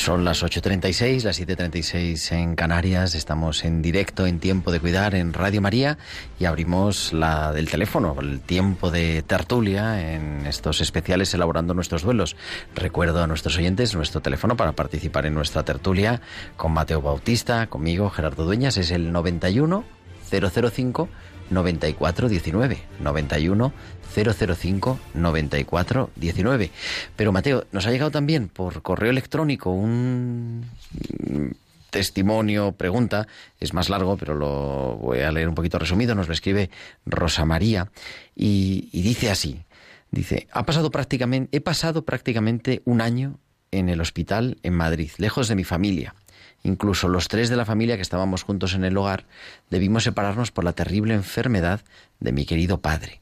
[0.06, 3.16] Son las 8.36, las 7.36 en Canarias.
[3.16, 5.98] Estamos en directo, en tiempo de cuidar, en Radio María
[6.38, 12.36] y abrimos la del teléfono, el tiempo de tertulia en estos especiales elaborando nuestros duelos.
[12.76, 16.20] Recuerdo a nuestros oyentes nuestro teléfono para participar en nuestra tertulia
[16.56, 19.82] con Mateo Bautista, conmigo, Gerardo Dueñas, es el 91
[20.30, 21.08] 005
[21.50, 23.72] 9419 91
[24.14, 26.70] 005 94 19.
[27.16, 30.66] Pero Mateo, nos ha llegado también por correo electrónico un
[31.90, 33.26] testimonio, pregunta,
[33.60, 36.70] es más largo, pero lo voy a leer un poquito resumido, nos lo escribe
[37.04, 37.90] Rosa María
[38.34, 39.62] y, y dice así,
[40.10, 43.38] dice, ha pasado prácticamente, he pasado prácticamente un año
[43.70, 46.14] en el hospital en Madrid, lejos de mi familia.
[46.66, 49.26] Incluso los tres de la familia que estábamos juntos en el hogar
[49.70, 51.82] debimos separarnos por la terrible enfermedad
[52.18, 53.20] de mi querido padre.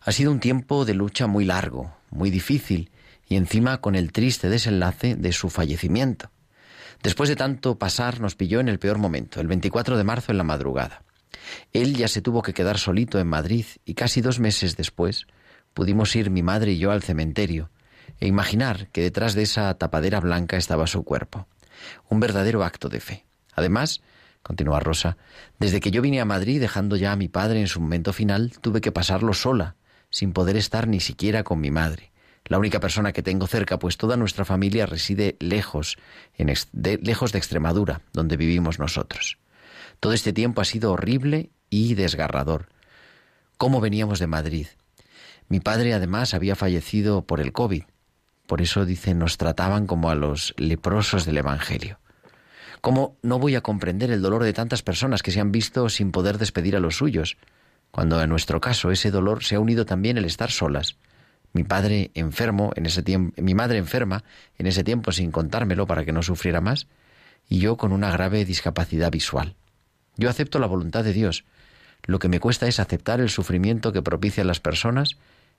[0.00, 2.90] Ha sido un tiempo de lucha muy largo, muy difícil,
[3.28, 6.30] y encima con el triste desenlace de su fallecimiento.
[7.02, 10.38] Después de tanto pasar, nos pilló en el peor momento, el 24 de marzo en
[10.38, 11.02] la madrugada.
[11.74, 15.26] Él ya se tuvo que quedar solito en Madrid y casi dos meses después
[15.74, 17.68] pudimos ir mi madre y yo al cementerio
[18.18, 21.46] e imaginar que detrás de esa tapadera blanca estaba su cuerpo.
[22.08, 23.24] Un verdadero acto de fe.
[23.54, 24.02] Además,
[24.42, 25.16] continúa Rosa,
[25.58, 28.52] desde que yo vine a Madrid dejando ya a mi padre en su momento final,
[28.60, 29.76] tuve que pasarlo sola,
[30.10, 32.12] sin poder estar ni siquiera con mi madre.
[32.46, 35.96] La única persona que tengo cerca, pues toda nuestra familia reside lejos,
[36.36, 39.38] lejos de Extremadura, donde vivimos nosotros.
[40.00, 42.68] Todo este tiempo ha sido horrible y desgarrador.
[43.56, 44.66] ¿Cómo veníamos de Madrid?
[45.48, 47.84] Mi padre además había fallecido por el COVID.
[48.52, 51.98] Por eso, dice, nos trataban como a los leprosos del Evangelio.
[52.82, 56.12] ¿Cómo no voy a comprender el dolor de tantas personas que se han visto sin
[56.12, 57.38] poder despedir a los suyos?
[57.90, 60.98] Cuando en nuestro caso ese dolor se ha unido también el estar solas.
[61.54, 64.22] Mi padre enfermo en ese tiempo, mi madre enferma
[64.58, 66.88] en ese tiempo sin contármelo para que no sufriera más,
[67.48, 69.54] y yo con una grave discapacidad visual.
[70.18, 71.46] Yo acepto la voluntad de Dios.
[72.02, 75.16] Lo que me cuesta es aceptar el sufrimiento que propician las personas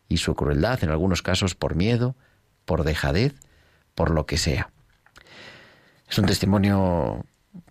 [0.10, 2.16] y su crueldad en algunos casos por miedo,
[2.66, 3.34] por dejadez,
[3.95, 4.72] por lo que sea.
[6.09, 7.26] Es un testimonio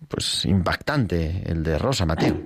[0.07, 2.37] pues impactante el de Rosa Mateo.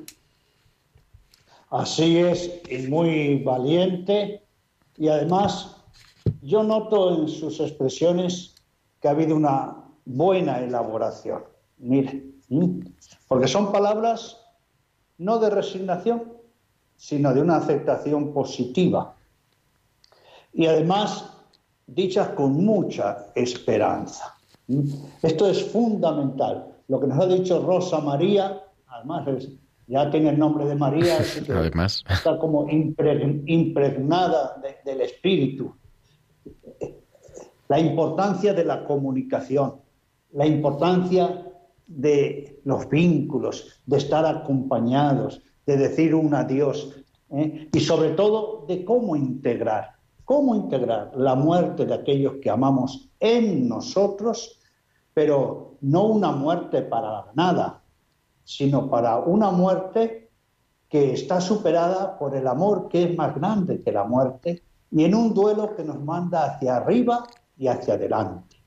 [1.70, 4.44] Así es, y muy valiente.
[4.96, 5.76] Y además,
[6.42, 8.56] yo noto en sus expresiones
[9.02, 9.76] que ha habido una
[10.06, 11.44] buena elaboración.
[11.78, 12.24] Mire,
[13.28, 14.38] porque son palabras
[15.18, 16.34] no de resignación,
[16.96, 19.16] sino de una aceptación positiva.
[20.54, 21.37] Y además,
[21.88, 24.36] dichas con mucha esperanza.
[25.22, 26.68] Esto es fundamental.
[26.88, 29.48] Lo que nos ha dicho Rosa María, además
[29.88, 31.18] ya tiene el nombre de María,
[31.50, 32.04] además.
[32.10, 35.74] está como impregnada del espíritu.
[37.70, 39.76] La importancia de la comunicación,
[40.34, 41.46] la importancia
[41.88, 46.94] de los vínculos, de estar acompañados, de decir un adiós
[47.32, 47.70] ¿eh?
[47.74, 49.97] y sobre todo de cómo integrar,
[50.28, 54.60] cómo integrar la muerte de aquellos que amamos en nosotros,
[55.14, 57.82] pero no una muerte para nada,
[58.44, 60.30] sino para una muerte
[60.90, 65.16] que está superada por el amor que es más grande que la muerte y en
[65.16, 67.26] un duelo que nos manda hacia arriba
[67.58, 68.58] y hacia adelante.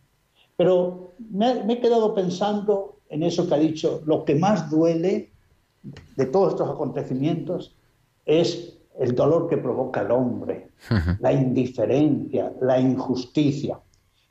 [0.56, 5.30] Pero me, me he quedado pensando en eso que ha dicho, lo que más duele
[6.16, 7.76] de todos estos acontecimientos
[8.24, 10.70] es el dolor que provoca el hombre,
[11.20, 13.78] la indiferencia, la injusticia.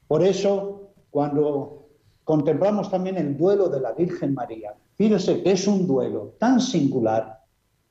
[0.07, 1.87] Por eso, cuando
[2.23, 7.39] contemplamos también el duelo de la Virgen María, fíjese que es un duelo tan singular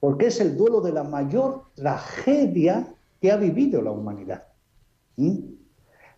[0.01, 4.45] porque es el duelo de la mayor tragedia que ha vivido la humanidad.
[5.17, 5.39] ¿Mm?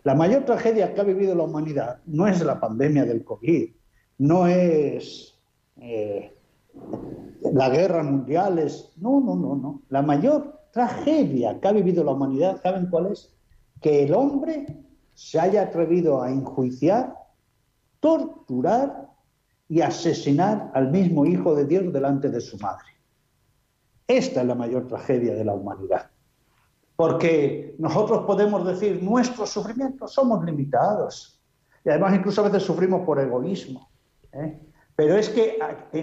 [0.03, 3.71] La mayor tragedia que ha vivido la humanidad no es la pandemia del COVID,
[4.19, 5.39] no es
[5.77, 6.35] eh,
[7.53, 8.93] la guerra mundial, es...
[8.97, 9.83] No, no, no, no.
[9.89, 13.35] La mayor tragedia que ha vivido la humanidad, ¿saben cuál es?
[13.81, 14.67] Que el hombre
[15.15, 17.15] se haya atrevido a enjuiciar,
[17.99, 19.09] torturar
[19.69, 22.89] y asesinar al mismo Hijo de Dios delante de su madre.
[24.07, 26.11] Esta es la mayor tragedia de la humanidad.
[26.97, 31.41] Porque nosotros podemos decir, nuestros sufrimientos somos limitados.
[31.85, 33.89] Y además incluso a veces sufrimos por egoísmo.
[34.33, 34.61] ¿eh?
[35.01, 35.59] Pero es que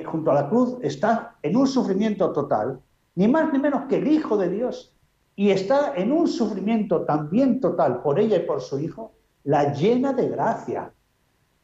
[0.05, 2.79] junto a la cruz está en un sufrimiento total,
[3.13, 4.97] ni más ni menos que el Hijo de Dios,
[5.35, 9.11] y está en un sufrimiento también total por ella y por su Hijo,
[9.43, 10.91] la llena de gracia,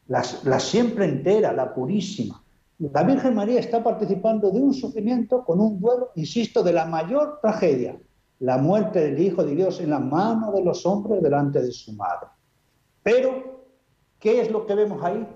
[0.06, 2.40] la, la siempre entera, la purísima.
[2.78, 7.40] La Virgen María está participando de un sufrimiento con un duelo, insisto, de la mayor
[7.42, 7.98] tragedia,
[8.38, 11.94] la muerte del Hijo de Dios en la mano de los hombres delante de su
[11.94, 12.28] madre.
[13.02, 13.64] Pero,
[14.20, 15.26] ¿qué es lo que vemos ahí?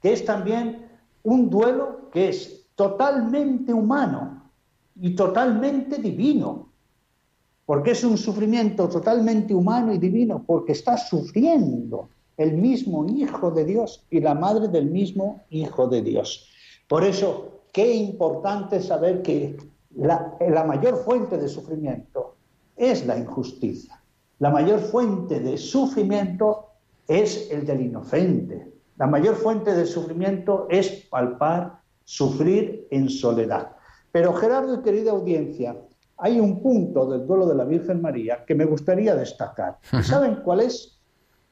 [0.00, 0.87] que es también
[1.22, 4.50] un duelo que es totalmente humano
[5.00, 6.68] y totalmente divino,
[7.66, 13.64] porque es un sufrimiento totalmente humano y divino, porque está sufriendo el mismo Hijo de
[13.64, 16.48] Dios y la madre del mismo Hijo de Dios.
[16.88, 19.56] Por eso, qué importante saber que
[19.96, 22.36] la, la mayor fuente de sufrimiento
[22.76, 24.00] es la injusticia.
[24.38, 26.66] La mayor fuente de sufrimiento
[27.08, 33.76] es el del inocente, la mayor fuente de sufrimiento es palpar, sufrir en soledad.
[34.10, 35.76] Pero Gerardo y querida audiencia,
[36.16, 39.78] hay un punto del duelo de la Virgen María que me gustaría destacar.
[40.02, 41.00] ¿Saben cuál es?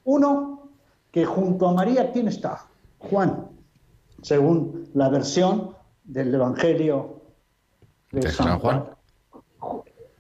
[0.05, 0.71] Uno,
[1.13, 2.67] que junto a María, ¿quién está?
[2.99, 3.49] Juan,
[4.23, 7.23] según la versión del Evangelio
[8.11, 8.87] de, San, Juan.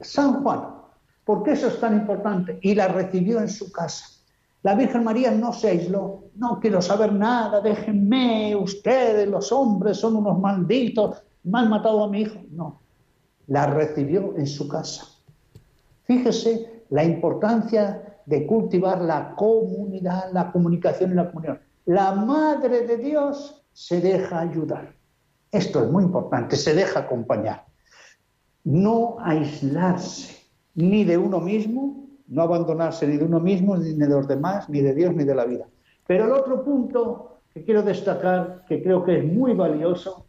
[0.00, 0.76] San Juan.
[1.24, 2.58] ¿Por qué eso es tan importante?
[2.62, 4.15] Y la recibió en su casa.
[4.66, 10.16] La Virgen María no se aisló, no quiero saber nada, déjenme, ustedes, los hombres, son
[10.16, 12.40] unos malditos, me han matado a mi hijo.
[12.50, 12.80] No,
[13.46, 15.06] la recibió en su casa.
[16.02, 21.60] Fíjese la importancia de cultivar la comunidad, la comunicación y la comunión.
[21.84, 24.96] La Madre de Dios se deja ayudar.
[25.52, 27.66] Esto es muy importante, se deja acompañar.
[28.64, 30.34] No aislarse
[30.74, 34.80] ni de uno mismo, no abandonarse ni de uno mismo, ni de los demás, ni
[34.80, 35.66] de Dios, ni de la vida.
[36.06, 40.26] Pero el otro punto que quiero destacar, que creo que es muy valioso,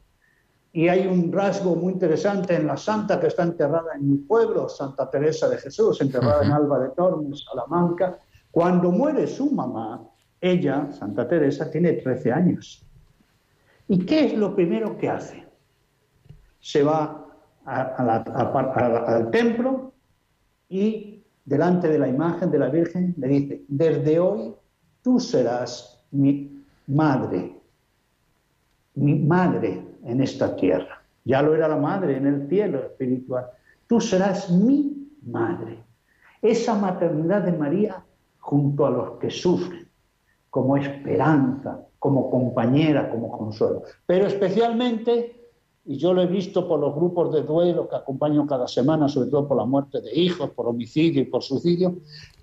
[0.71, 4.69] y hay un rasgo muy interesante en la santa que está enterrada en mi pueblo,
[4.69, 8.19] Santa Teresa de Jesús, enterrada en Alba de Tormes, Salamanca.
[8.51, 10.07] Cuando muere su mamá,
[10.39, 12.85] ella, Santa Teresa, tiene 13 años.
[13.87, 15.47] ¿Y qué es lo primero que hace?
[16.59, 17.25] Se va
[17.65, 19.93] al templo
[20.69, 21.16] y
[21.47, 24.53] delante de la imagen de la Virgen le dice, desde hoy
[25.01, 27.55] tú serás mi madre,
[28.95, 31.01] mi madre en esta tierra.
[31.23, 33.45] Ya lo era la madre en el cielo espiritual.
[33.87, 35.83] Tú serás mi madre.
[36.41, 38.03] Esa maternidad de María
[38.39, 39.87] junto a los que sufren,
[40.49, 43.83] como esperanza, como compañera, como consuelo.
[44.05, 45.46] Pero especialmente,
[45.87, 49.29] y yo lo he visto por los grupos de duelo que acompaño cada semana, sobre
[49.29, 51.95] todo por la muerte de hijos, por homicidio y por suicidio,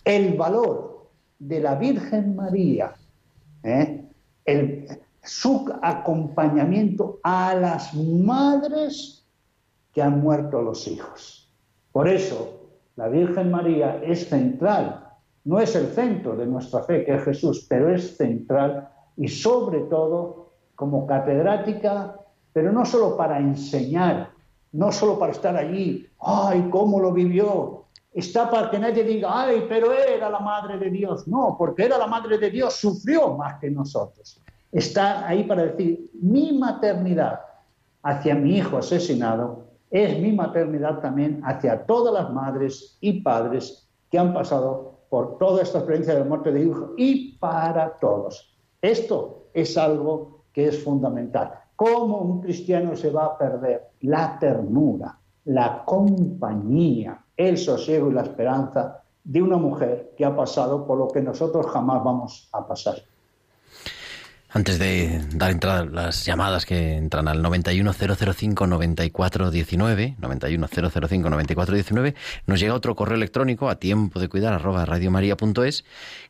[0.03, 2.95] el valor de la Virgen María,
[3.63, 4.09] ¿eh?
[4.47, 4.87] el,
[5.23, 9.27] su acompañamiento a las madres
[9.93, 11.53] que han muerto los hijos.
[11.93, 12.63] Por eso,
[12.97, 15.07] la Virgen María es central,
[15.45, 18.89] no es el centro de nuestra fe, que es Jesús, pero es central
[19.19, 22.24] y sobre todo como catedrática,
[22.55, 24.31] pero no solo para enseñar,
[24.73, 27.85] no solo para estar allí, ay, cómo lo vivió,
[28.15, 31.29] está para que nadie diga, ay, pero era la madre de Dios.
[31.29, 34.41] No, porque era la madre de Dios, sufrió más que nosotros
[34.75, 37.41] está ahí para decir, mi maternidad
[38.03, 44.19] hacia mi hijo asesinado es mi maternidad también hacia todas las madres y padres que
[44.19, 48.53] han pasado por toda esta experiencia de muerte de hijo y para todos.
[48.83, 51.53] Esto es algo que es fundamental.
[51.77, 58.23] ¿Cómo un cristiano se va a perder la ternura, la compañía, el sosiego y la
[58.23, 62.97] esperanza de una mujer que ha pasado por lo que nosotros jamás vamos a pasar?
[64.57, 72.15] Antes de dar entrada a las llamadas que entran al 910059419, 910059419,
[72.47, 75.85] nos llega otro correo electrónico a tiempo de cuidar arroba radiomaria.es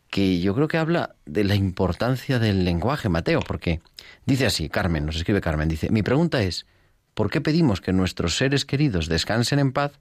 [0.09, 3.83] que yo creo que habla de la importancia del lenguaje, Mateo, porque
[4.25, 6.64] dice así, Carmen, nos escribe Carmen, dice, mi pregunta es,
[7.12, 10.01] ¿por qué pedimos que nuestros seres queridos descansen en paz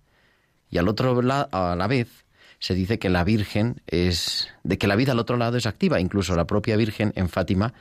[0.70, 2.24] y al otro lado, a la vez
[2.60, 6.00] se dice que la Virgen es de que la vida al otro lado es activa,
[6.00, 7.74] incluso la propia Virgen en Fátima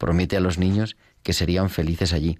[0.00, 2.38] promete a los niños que serían felices allí.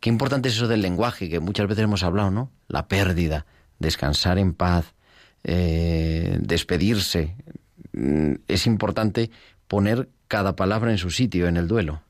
[0.00, 2.50] Qué importante es eso del lenguaje, que muchas veces hemos hablado, ¿no?
[2.66, 3.46] La pérdida,
[3.78, 4.92] descansar en paz,
[5.44, 7.36] eh, despedirse.
[7.92, 9.30] Mm, es importante
[9.68, 12.02] poner cada palabra en su sitio en el duelo.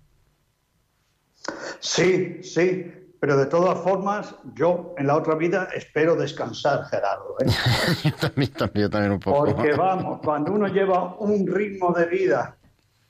[1.79, 2.91] Sí, sí,
[3.21, 7.37] pero de todas formas, yo en la otra vida espero descansar, Gerardo.
[7.41, 7.47] ¿eh?
[8.03, 9.45] yo, también, también, también un poco.
[9.45, 12.57] Porque vamos, cuando uno lleva un ritmo de vida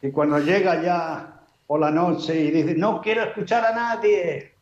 [0.02, 1.35] y cuando llega ya
[1.66, 4.52] por la noche y dice, no quiero escuchar a nadie.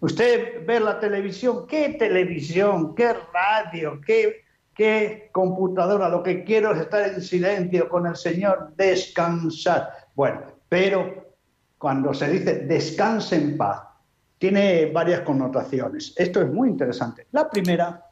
[0.00, 2.94] Usted ve la televisión, ¿qué televisión?
[2.94, 4.00] ¿Qué radio?
[4.04, 4.44] ¿Qué,
[4.74, 6.08] ¿Qué computadora?
[6.08, 9.90] Lo que quiero es estar en silencio con el Señor, descansar.
[10.14, 11.26] Bueno, pero
[11.78, 13.82] cuando se dice descanse en paz,
[14.38, 16.12] tiene varias connotaciones.
[16.16, 17.26] Esto es muy interesante.
[17.32, 18.04] La primera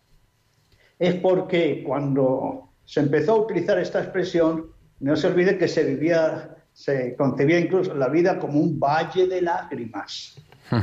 [0.98, 6.57] es porque cuando se empezó a utilizar esta expresión, no se olvide que se vivía
[6.75, 10.37] se concebía incluso la vida como un valle de lágrimas,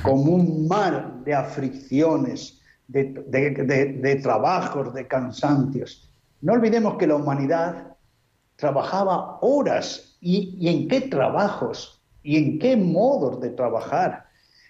[0.03, 6.09] como un mar de aflicciones, de, trabajos, de cansancios.
[6.41, 7.97] No olvidemos que la humanidad
[8.55, 14.27] trabajaba horas y, y en qué trabajos y en qué modos de trabajar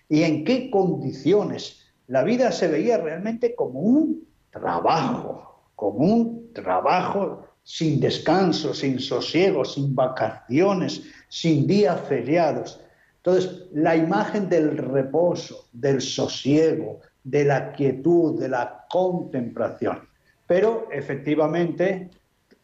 [0.09, 1.86] y en qué condiciones.
[2.07, 9.63] La vida se veía realmente como un trabajo, como un trabajo sin descanso, sin sosiego,
[9.63, 12.82] sin vacaciones, sin días feriados.
[13.15, 20.01] Entonces, la imagen del reposo, del sosiego, de la quietud, de la contemplación.
[20.45, 22.09] Pero efectivamente,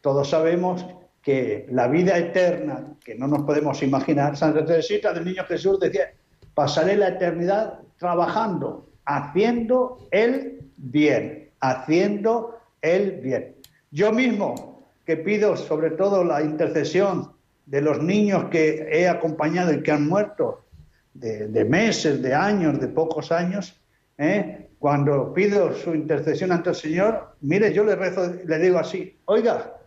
[0.02, 0.84] todos sabemos
[1.22, 6.12] que la vida eterna, que no nos podemos imaginar, Santa Teresita del Niño Jesús decía,
[6.52, 13.56] pasaré la eternidad trabajando, haciendo el bien, haciendo el bien.
[13.90, 14.67] Yo mismo
[15.08, 17.32] que pido sobre todo la intercesión
[17.64, 20.66] de los niños que he acompañado y que han muerto
[21.14, 23.80] de, meses, de años, de pocos años,
[24.18, 24.68] ¿eh?
[24.78, 29.78] cuando pido su intercesión ante el Señor, mire, yo le rezo, le digo así, oiga,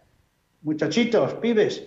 [0.64, 1.84] muchachitos, pibes,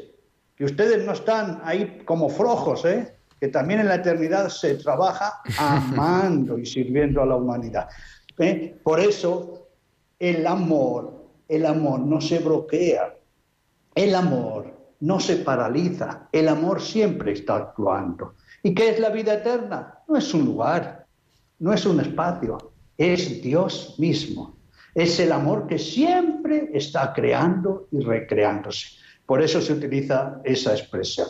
[0.55, 3.17] que ustedes no están ahí como flojos, ¿eh?
[3.41, 7.89] que también en la eternidad se trabaja amando y sirviendo a la humanidad.
[8.39, 8.77] ¿eh?
[8.85, 9.71] Por eso
[10.21, 13.13] el amor, el amor no se bloquea,
[13.95, 18.35] el amor no se paraliza, el amor siempre está actuando.
[18.63, 19.99] ¿Y qué es la vida eterna?
[20.09, 21.07] No es un lugar,
[21.59, 24.57] no es un espacio, es Dios mismo.
[24.95, 28.89] Es el amor que siempre está creando y recreándose.
[29.27, 31.27] Por eso se utiliza esa expresión.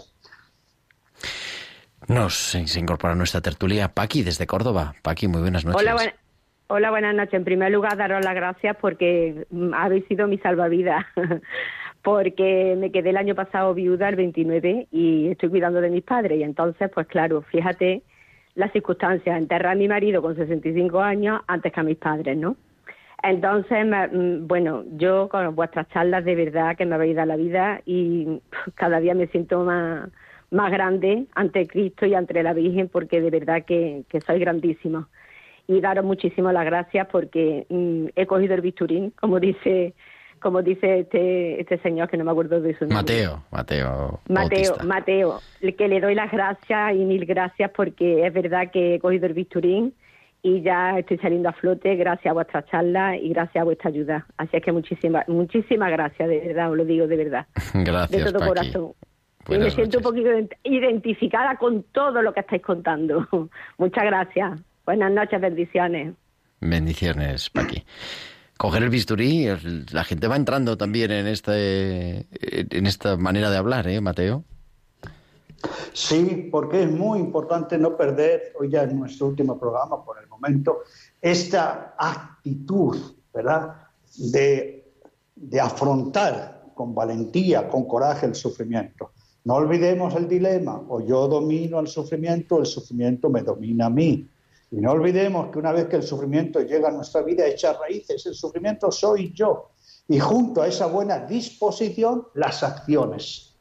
[2.09, 4.95] Nos se incorpora a nuestra tertulia Paqui desde Córdoba.
[5.03, 5.81] Paqui, muy buenas noches.
[5.81, 6.15] Hola, buena-
[6.67, 7.35] Hola, buenas noches.
[7.35, 11.05] En primer lugar, daros las gracias porque mm, habéis sido mi salvavidas.
[12.05, 16.39] porque me quedé el año pasado viuda, el 29, y estoy cuidando de mis padres.
[16.39, 18.03] Y entonces, pues claro, fíjate
[18.55, 19.39] las circunstancias.
[19.39, 22.57] Enterrar a mi marido con 65 años antes que a mis padres, ¿no?
[23.23, 27.81] Entonces, mm, bueno, yo con vuestras charlas de verdad que me habéis dado la vida
[27.87, 28.39] y
[28.75, 30.11] cada día me siento más,
[30.51, 35.07] más grande ante Cristo y ante la Virgen porque de verdad que, que sois grandísimos.
[35.67, 39.95] Y daros muchísimas las gracias porque mm, he cogido el bisturín, como dice
[40.45, 42.97] como dice este, este señor que no me acuerdo de su nombre.
[42.99, 44.21] Mateo, Mateo.
[44.29, 44.85] Mateo, Bautista.
[44.85, 45.41] Mateo,
[45.77, 49.33] que le doy las gracias y mil gracias porque es verdad que he cogido el
[49.33, 49.95] bisturín
[50.43, 54.27] y ya estoy saliendo a flote gracias a vuestra charla y gracias a vuestra ayuda.
[54.37, 58.31] Así es que muchísimas muchísimas gracias, de verdad, os lo digo de verdad, Gracias, de
[58.31, 58.49] todo Paqui.
[58.73, 58.93] corazón.
[59.49, 63.27] Y me siento un poquito ident- identificada con todo lo que estáis contando.
[63.79, 64.61] Muchas gracias.
[64.87, 66.15] Buenas noches, bendiciones.
[66.61, 67.83] Bendiciones, Paqui.
[68.57, 69.47] Coger el bisturí,
[69.93, 74.45] la gente va entrando también en este en esta manera de hablar, ¿eh, Mateo?
[75.93, 80.29] Sí, porque es muy importante no perder, hoy ya en nuestro último programa por el
[80.29, 80.83] momento,
[81.21, 82.97] esta actitud,
[83.33, 83.75] ¿verdad?
[84.17, 84.93] De,
[85.35, 89.13] de afrontar con valentía, con coraje el sufrimiento.
[89.45, 93.91] No olvidemos el dilema, o yo domino el sufrimiento, o el sufrimiento me domina a
[93.91, 94.27] mí.
[94.75, 98.27] Y no olvidemos que una vez que el sufrimiento llega a nuestra vida, echa raíces,
[98.27, 99.70] el sufrimiento soy yo.
[100.09, 103.55] Y junto a esa buena disposición, las acciones.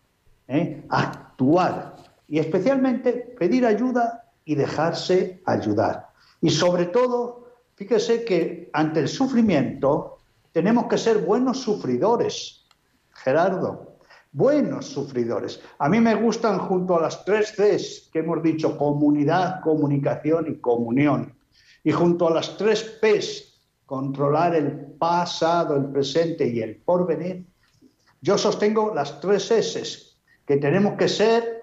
[0.47, 0.84] ¿eh?
[0.89, 1.95] actuar
[2.28, 6.09] y especialmente pedir ayuda y dejarse ayudar.
[6.41, 10.18] Y sobre todo, fíjese que ante el sufrimiento
[10.51, 12.66] tenemos que ser buenos sufridores,
[13.11, 13.93] Gerardo,
[14.34, 15.62] buenos sufridores.
[15.80, 20.60] A mí me gustan junto a las tres Cs que hemos dicho, comunidad, comunicación y
[20.60, 21.34] comunión.
[21.84, 27.46] Y junto a las tres Ps, controlar el pasado, el presente y el porvenir,
[28.22, 29.84] yo sostengo las tres S,
[30.46, 31.62] que tenemos que ser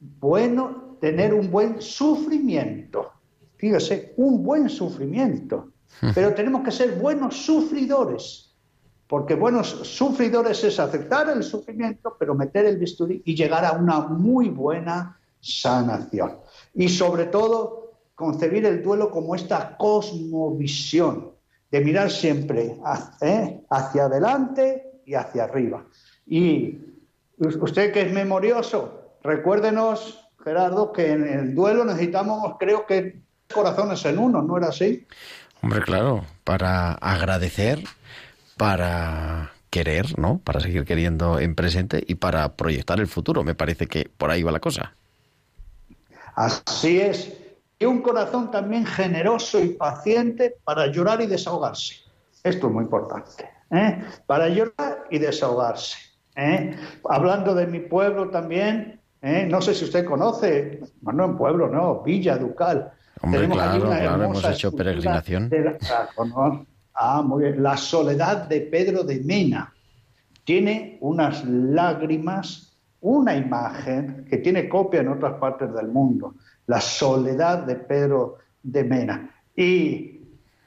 [0.00, 3.12] bueno, tener un buen sufrimiento.
[3.56, 5.72] Fíjese, un buen sufrimiento.
[6.14, 8.51] Pero tenemos que ser buenos sufridores,
[9.12, 14.00] porque buenos sufridores es aceptar el sufrimiento, pero meter el bisturí y llegar a una
[14.00, 16.38] muy buena sanación.
[16.72, 21.32] Y sobre todo, concebir el duelo como esta cosmovisión,
[21.70, 22.78] de mirar siempre
[23.20, 23.60] ¿eh?
[23.68, 25.84] hacia adelante y hacia arriba.
[26.26, 26.78] Y
[27.36, 33.20] usted que es memorioso, recuérdenos, Gerardo, que en el duelo necesitamos, creo que,
[33.52, 35.06] corazones en uno, ¿no era así?
[35.60, 37.84] Hombre, claro, para agradecer,
[38.56, 40.38] para querer, ¿no?
[40.38, 43.42] Para seguir queriendo en presente y para proyectar el futuro.
[43.44, 44.94] Me parece que por ahí va la cosa.
[46.34, 47.32] Así es.
[47.78, 51.96] Y un corazón también generoso y paciente para llorar y desahogarse.
[52.44, 53.48] Esto es muy importante.
[53.70, 54.02] ¿eh?
[54.26, 55.96] Para llorar y desahogarse.
[56.36, 56.76] ¿eh?
[57.08, 59.46] Hablando de mi pueblo también, ¿eh?
[59.50, 62.92] no sé si usted conoce, bueno, en pueblo no, Villa Ducal.
[63.20, 65.50] Hombre, Tenemos allí claro, una claro, hemos hecho peregrinación.
[65.50, 66.08] la-
[66.94, 67.62] ah, muy bien.
[67.62, 69.72] La soledad de Pedro de Mena.
[70.44, 76.34] Tiene unas lágrimas, una imagen que tiene copia en otras partes del mundo.
[76.66, 79.30] La soledad de Pedro de Mena.
[79.54, 80.20] Y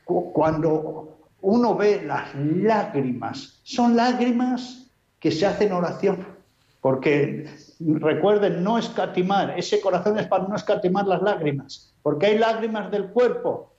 [0.05, 4.88] cu- cuando uno ve las lágrimas, son lágrimas
[5.19, 6.26] que se hacen oración.
[6.82, 7.49] Porque
[7.80, 13.07] recuerden, no escatimar, ese corazón es para no escatimar las lágrimas, porque hay lágrimas del
[13.07, 13.73] cuerpo,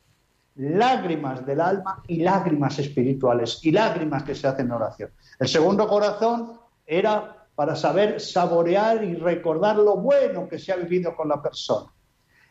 [0.57, 5.11] lágrimas del alma y lágrimas espirituales, y lágrimas que se hacen en oración.
[5.39, 6.53] El segundo corazón
[6.87, 11.91] era para saber saborear y recordar lo bueno que se ha vivido con la persona.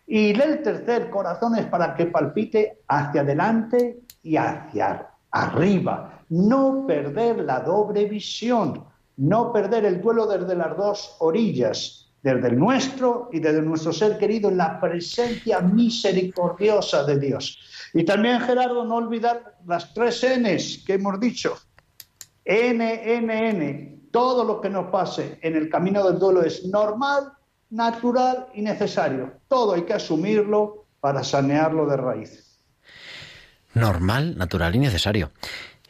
[0.07, 6.21] Y el tercer corazón es para que palpite hacia adelante y hacia arriba.
[6.29, 8.83] No perder la doble visión,
[9.17, 14.17] no perder el duelo desde las dos orillas, desde el nuestro y desde nuestro ser
[14.17, 17.59] querido en la presencia misericordiosa de Dios.
[17.93, 21.55] Y también, Gerardo, no olvidar las tres Ns que hemos dicho.
[22.43, 23.99] N, N, N.
[24.09, 27.31] Todo lo que nos pase en el camino del duelo es normal,
[27.69, 29.33] natural y necesario.
[29.47, 32.59] Todo hay que asumirlo para sanearlo de raíz.
[33.75, 35.29] Normal, natural y necesario.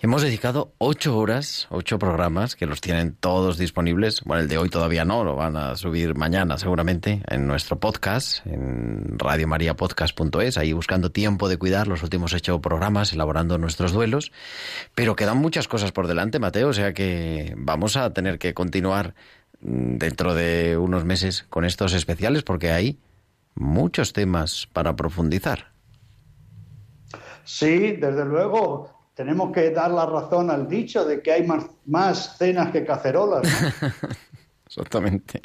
[0.06, 4.22] Hemos dedicado ocho horas, ocho programas que los tienen todos disponibles.
[4.24, 8.46] Bueno, el de hoy todavía no, lo van a subir mañana seguramente en nuestro podcast,
[8.46, 14.32] en radiomariapodcast.es, ahí buscando tiempo de cuidar los últimos ocho programas, elaborando nuestros duelos.
[14.94, 19.16] Pero quedan muchas cosas por delante, Mateo, o sea que vamos a tener que continuar
[19.62, 23.00] mm, dentro de unos meses con estos especiales porque hay
[23.56, 25.72] muchos temas para profundizar.
[27.44, 32.38] Sí, desde luego, tenemos que dar la razón al dicho de que hay más, más
[32.38, 33.44] cenas que cacerolas.
[33.82, 33.88] ¿no?
[34.68, 35.42] Exactamente.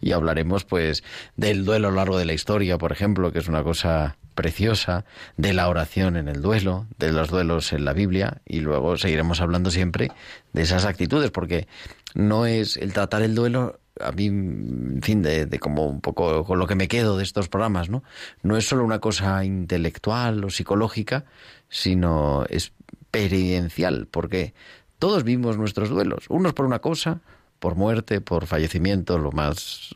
[0.00, 1.02] Y hablaremos pues
[1.36, 5.04] del duelo a lo largo de la historia, por ejemplo, que es una cosa preciosa,
[5.36, 9.40] de la oración en el duelo, de los duelos en la Biblia, y luego seguiremos
[9.40, 10.10] hablando siempre
[10.52, 11.68] de esas actitudes, porque
[12.14, 16.44] no es el tratar el duelo, a mí, en fin, de, de, como un poco
[16.44, 18.02] con lo que me quedo de estos programas, ¿no?
[18.42, 21.24] No es solo una cosa intelectual o psicológica,
[21.68, 24.54] sino experiencial, porque
[24.98, 27.20] todos vimos nuestros duelos, unos por una cosa,
[27.58, 29.94] por muerte, por fallecimiento, lo más,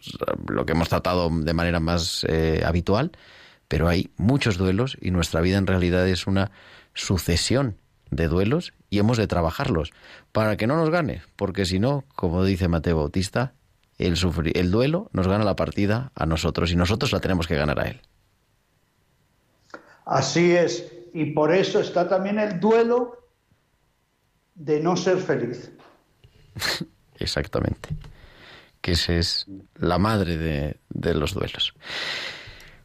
[0.48, 3.12] lo que hemos tratado de manera más eh, habitual,
[3.68, 6.50] pero hay muchos duelos y nuestra vida en realidad es una
[6.94, 7.76] sucesión
[8.10, 9.92] de duelos y hemos de trabajarlos
[10.32, 13.52] para que no nos gane, porque si no, como dice Mateo Bautista,
[13.98, 17.56] el, sufrir, el duelo nos gana la partida a nosotros y nosotros la tenemos que
[17.56, 18.00] ganar a él.
[20.06, 23.28] Así es, y por eso está también el duelo
[24.54, 25.70] de no ser feliz.
[27.18, 27.90] Exactamente.
[28.80, 31.74] Que esa es la madre de, de los duelos.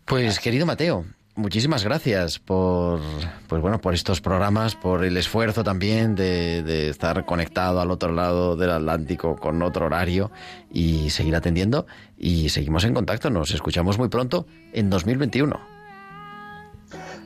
[0.05, 1.05] Pues querido Mateo,
[1.35, 2.99] muchísimas gracias por
[3.47, 8.11] pues bueno por estos programas por el esfuerzo también de, de, estar conectado al otro
[8.11, 10.31] lado del Atlántico con otro horario
[10.71, 11.85] y seguir atendiendo.
[12.17, 13.29] Y seguimos en contacto.
[13.29, 15.73] Nos escuchamos muy pronto en 2021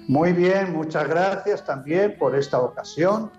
[0.08, 3.30] muy bien muchas gracias también por esta ocasión.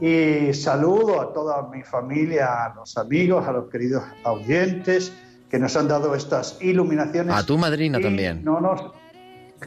[0.00, 5.12] Y saludo a toda mi familia a los amigos a los queridos oyentes
[5.50, 7.34] que nos han dado estas iluminaciones.
[7.34, 8.42] A tu madrina también.
[8.42, 8.92] no nos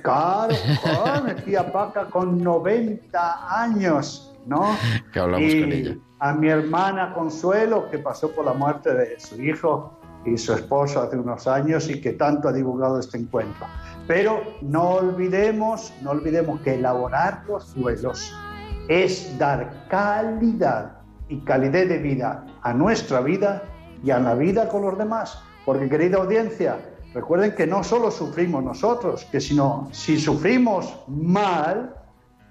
[0.01, 0.53] Claro,
[1.25, 4.75] mi tía Paca con 90 años, ¿no?
[5.11, 5.95] Que hablamos y con ella.
[6.19, 11.01] A mi hermana Consuelo, que pasó por la muerte de su hijo y su esposo
[11.01, 13.67] hace unos años y que tanto ha divulgado este encuentro.
[14.07, 18.33] Pero no olvidemos, no olvidemos que elaborar los duelos
[18.87, 20.97] es dar calidad
[21.29, 23.63] y calidad de vida a nuestra vida
[24.03, 25.41] y a la vida con los demás.
[25.65, 26.77] Porque, querida audiencia,
[27.13, 31.95] Recuerden que no solo sufrimos nosotros, que sino si sufrimos mal,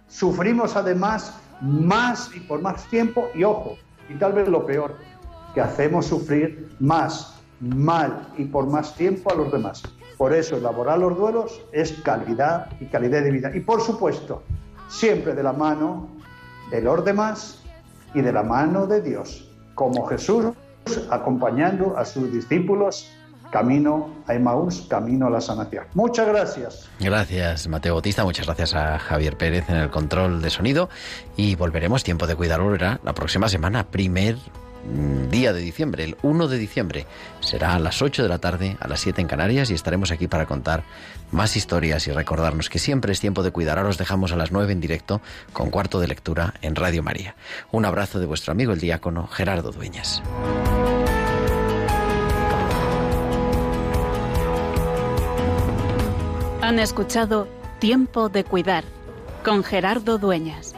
[0.06, 3.76] sufrimos además más y por más tiempo y ojo,
[4.08, 4.96] y tal vez lo peor,
[5.54, 9.82] que hacemos sufrir más, mal y por más tiempo a los demás.
[10.16, 13.50] Por eso elaborar los duelos es calidad y calidad de vida.
[13.54, 14.42] Y por supuesto,
[14.88, 16.08] siempre de la mano
[16.70, 17.62] de los demás
[18.14, 20.46] y de la mano de Dios, como Jesús
[21.10, 23.10] acompañando a sus discípulos
[23.52, 25.84] camino a Emaús, camino a la sanación.
[25.94, 26.88] Muchas gracias.
[26.98, 28.24] Gracias, Mateo Bautista.
[28.24, 30.88] Muchas gracias a Javier Pérez en el control de sonido.
[31.36, 34.36] Y volveremos, tiempo de cuidar volverá la próxima semana, primer
[35.30, 37.06] día de diciembre, el 1 de diciembre.
[37.40, 40.28] Será a las 8 de la tarde, a las 7 en Canarias y estaremos aquí
[40.28, 40.82] para contar
[41.30, 43.78] más historias y recordarnos que siempre es tiempo de cuidar.
[43.78, 45.20] Ahora os dejamos a las 9 en directo
[45.52, 47.36] con cuarto de lectura en Radio María.
[47.70, 50.22] Un abrazo de vuestro amigo el diácono Gerardo Dueñas.
[56.72, 57.48] Han escuchado
[57.80, 58.84] Tiempo de Cuidar
[59.44, 60.74] con Gerardo Dueñas.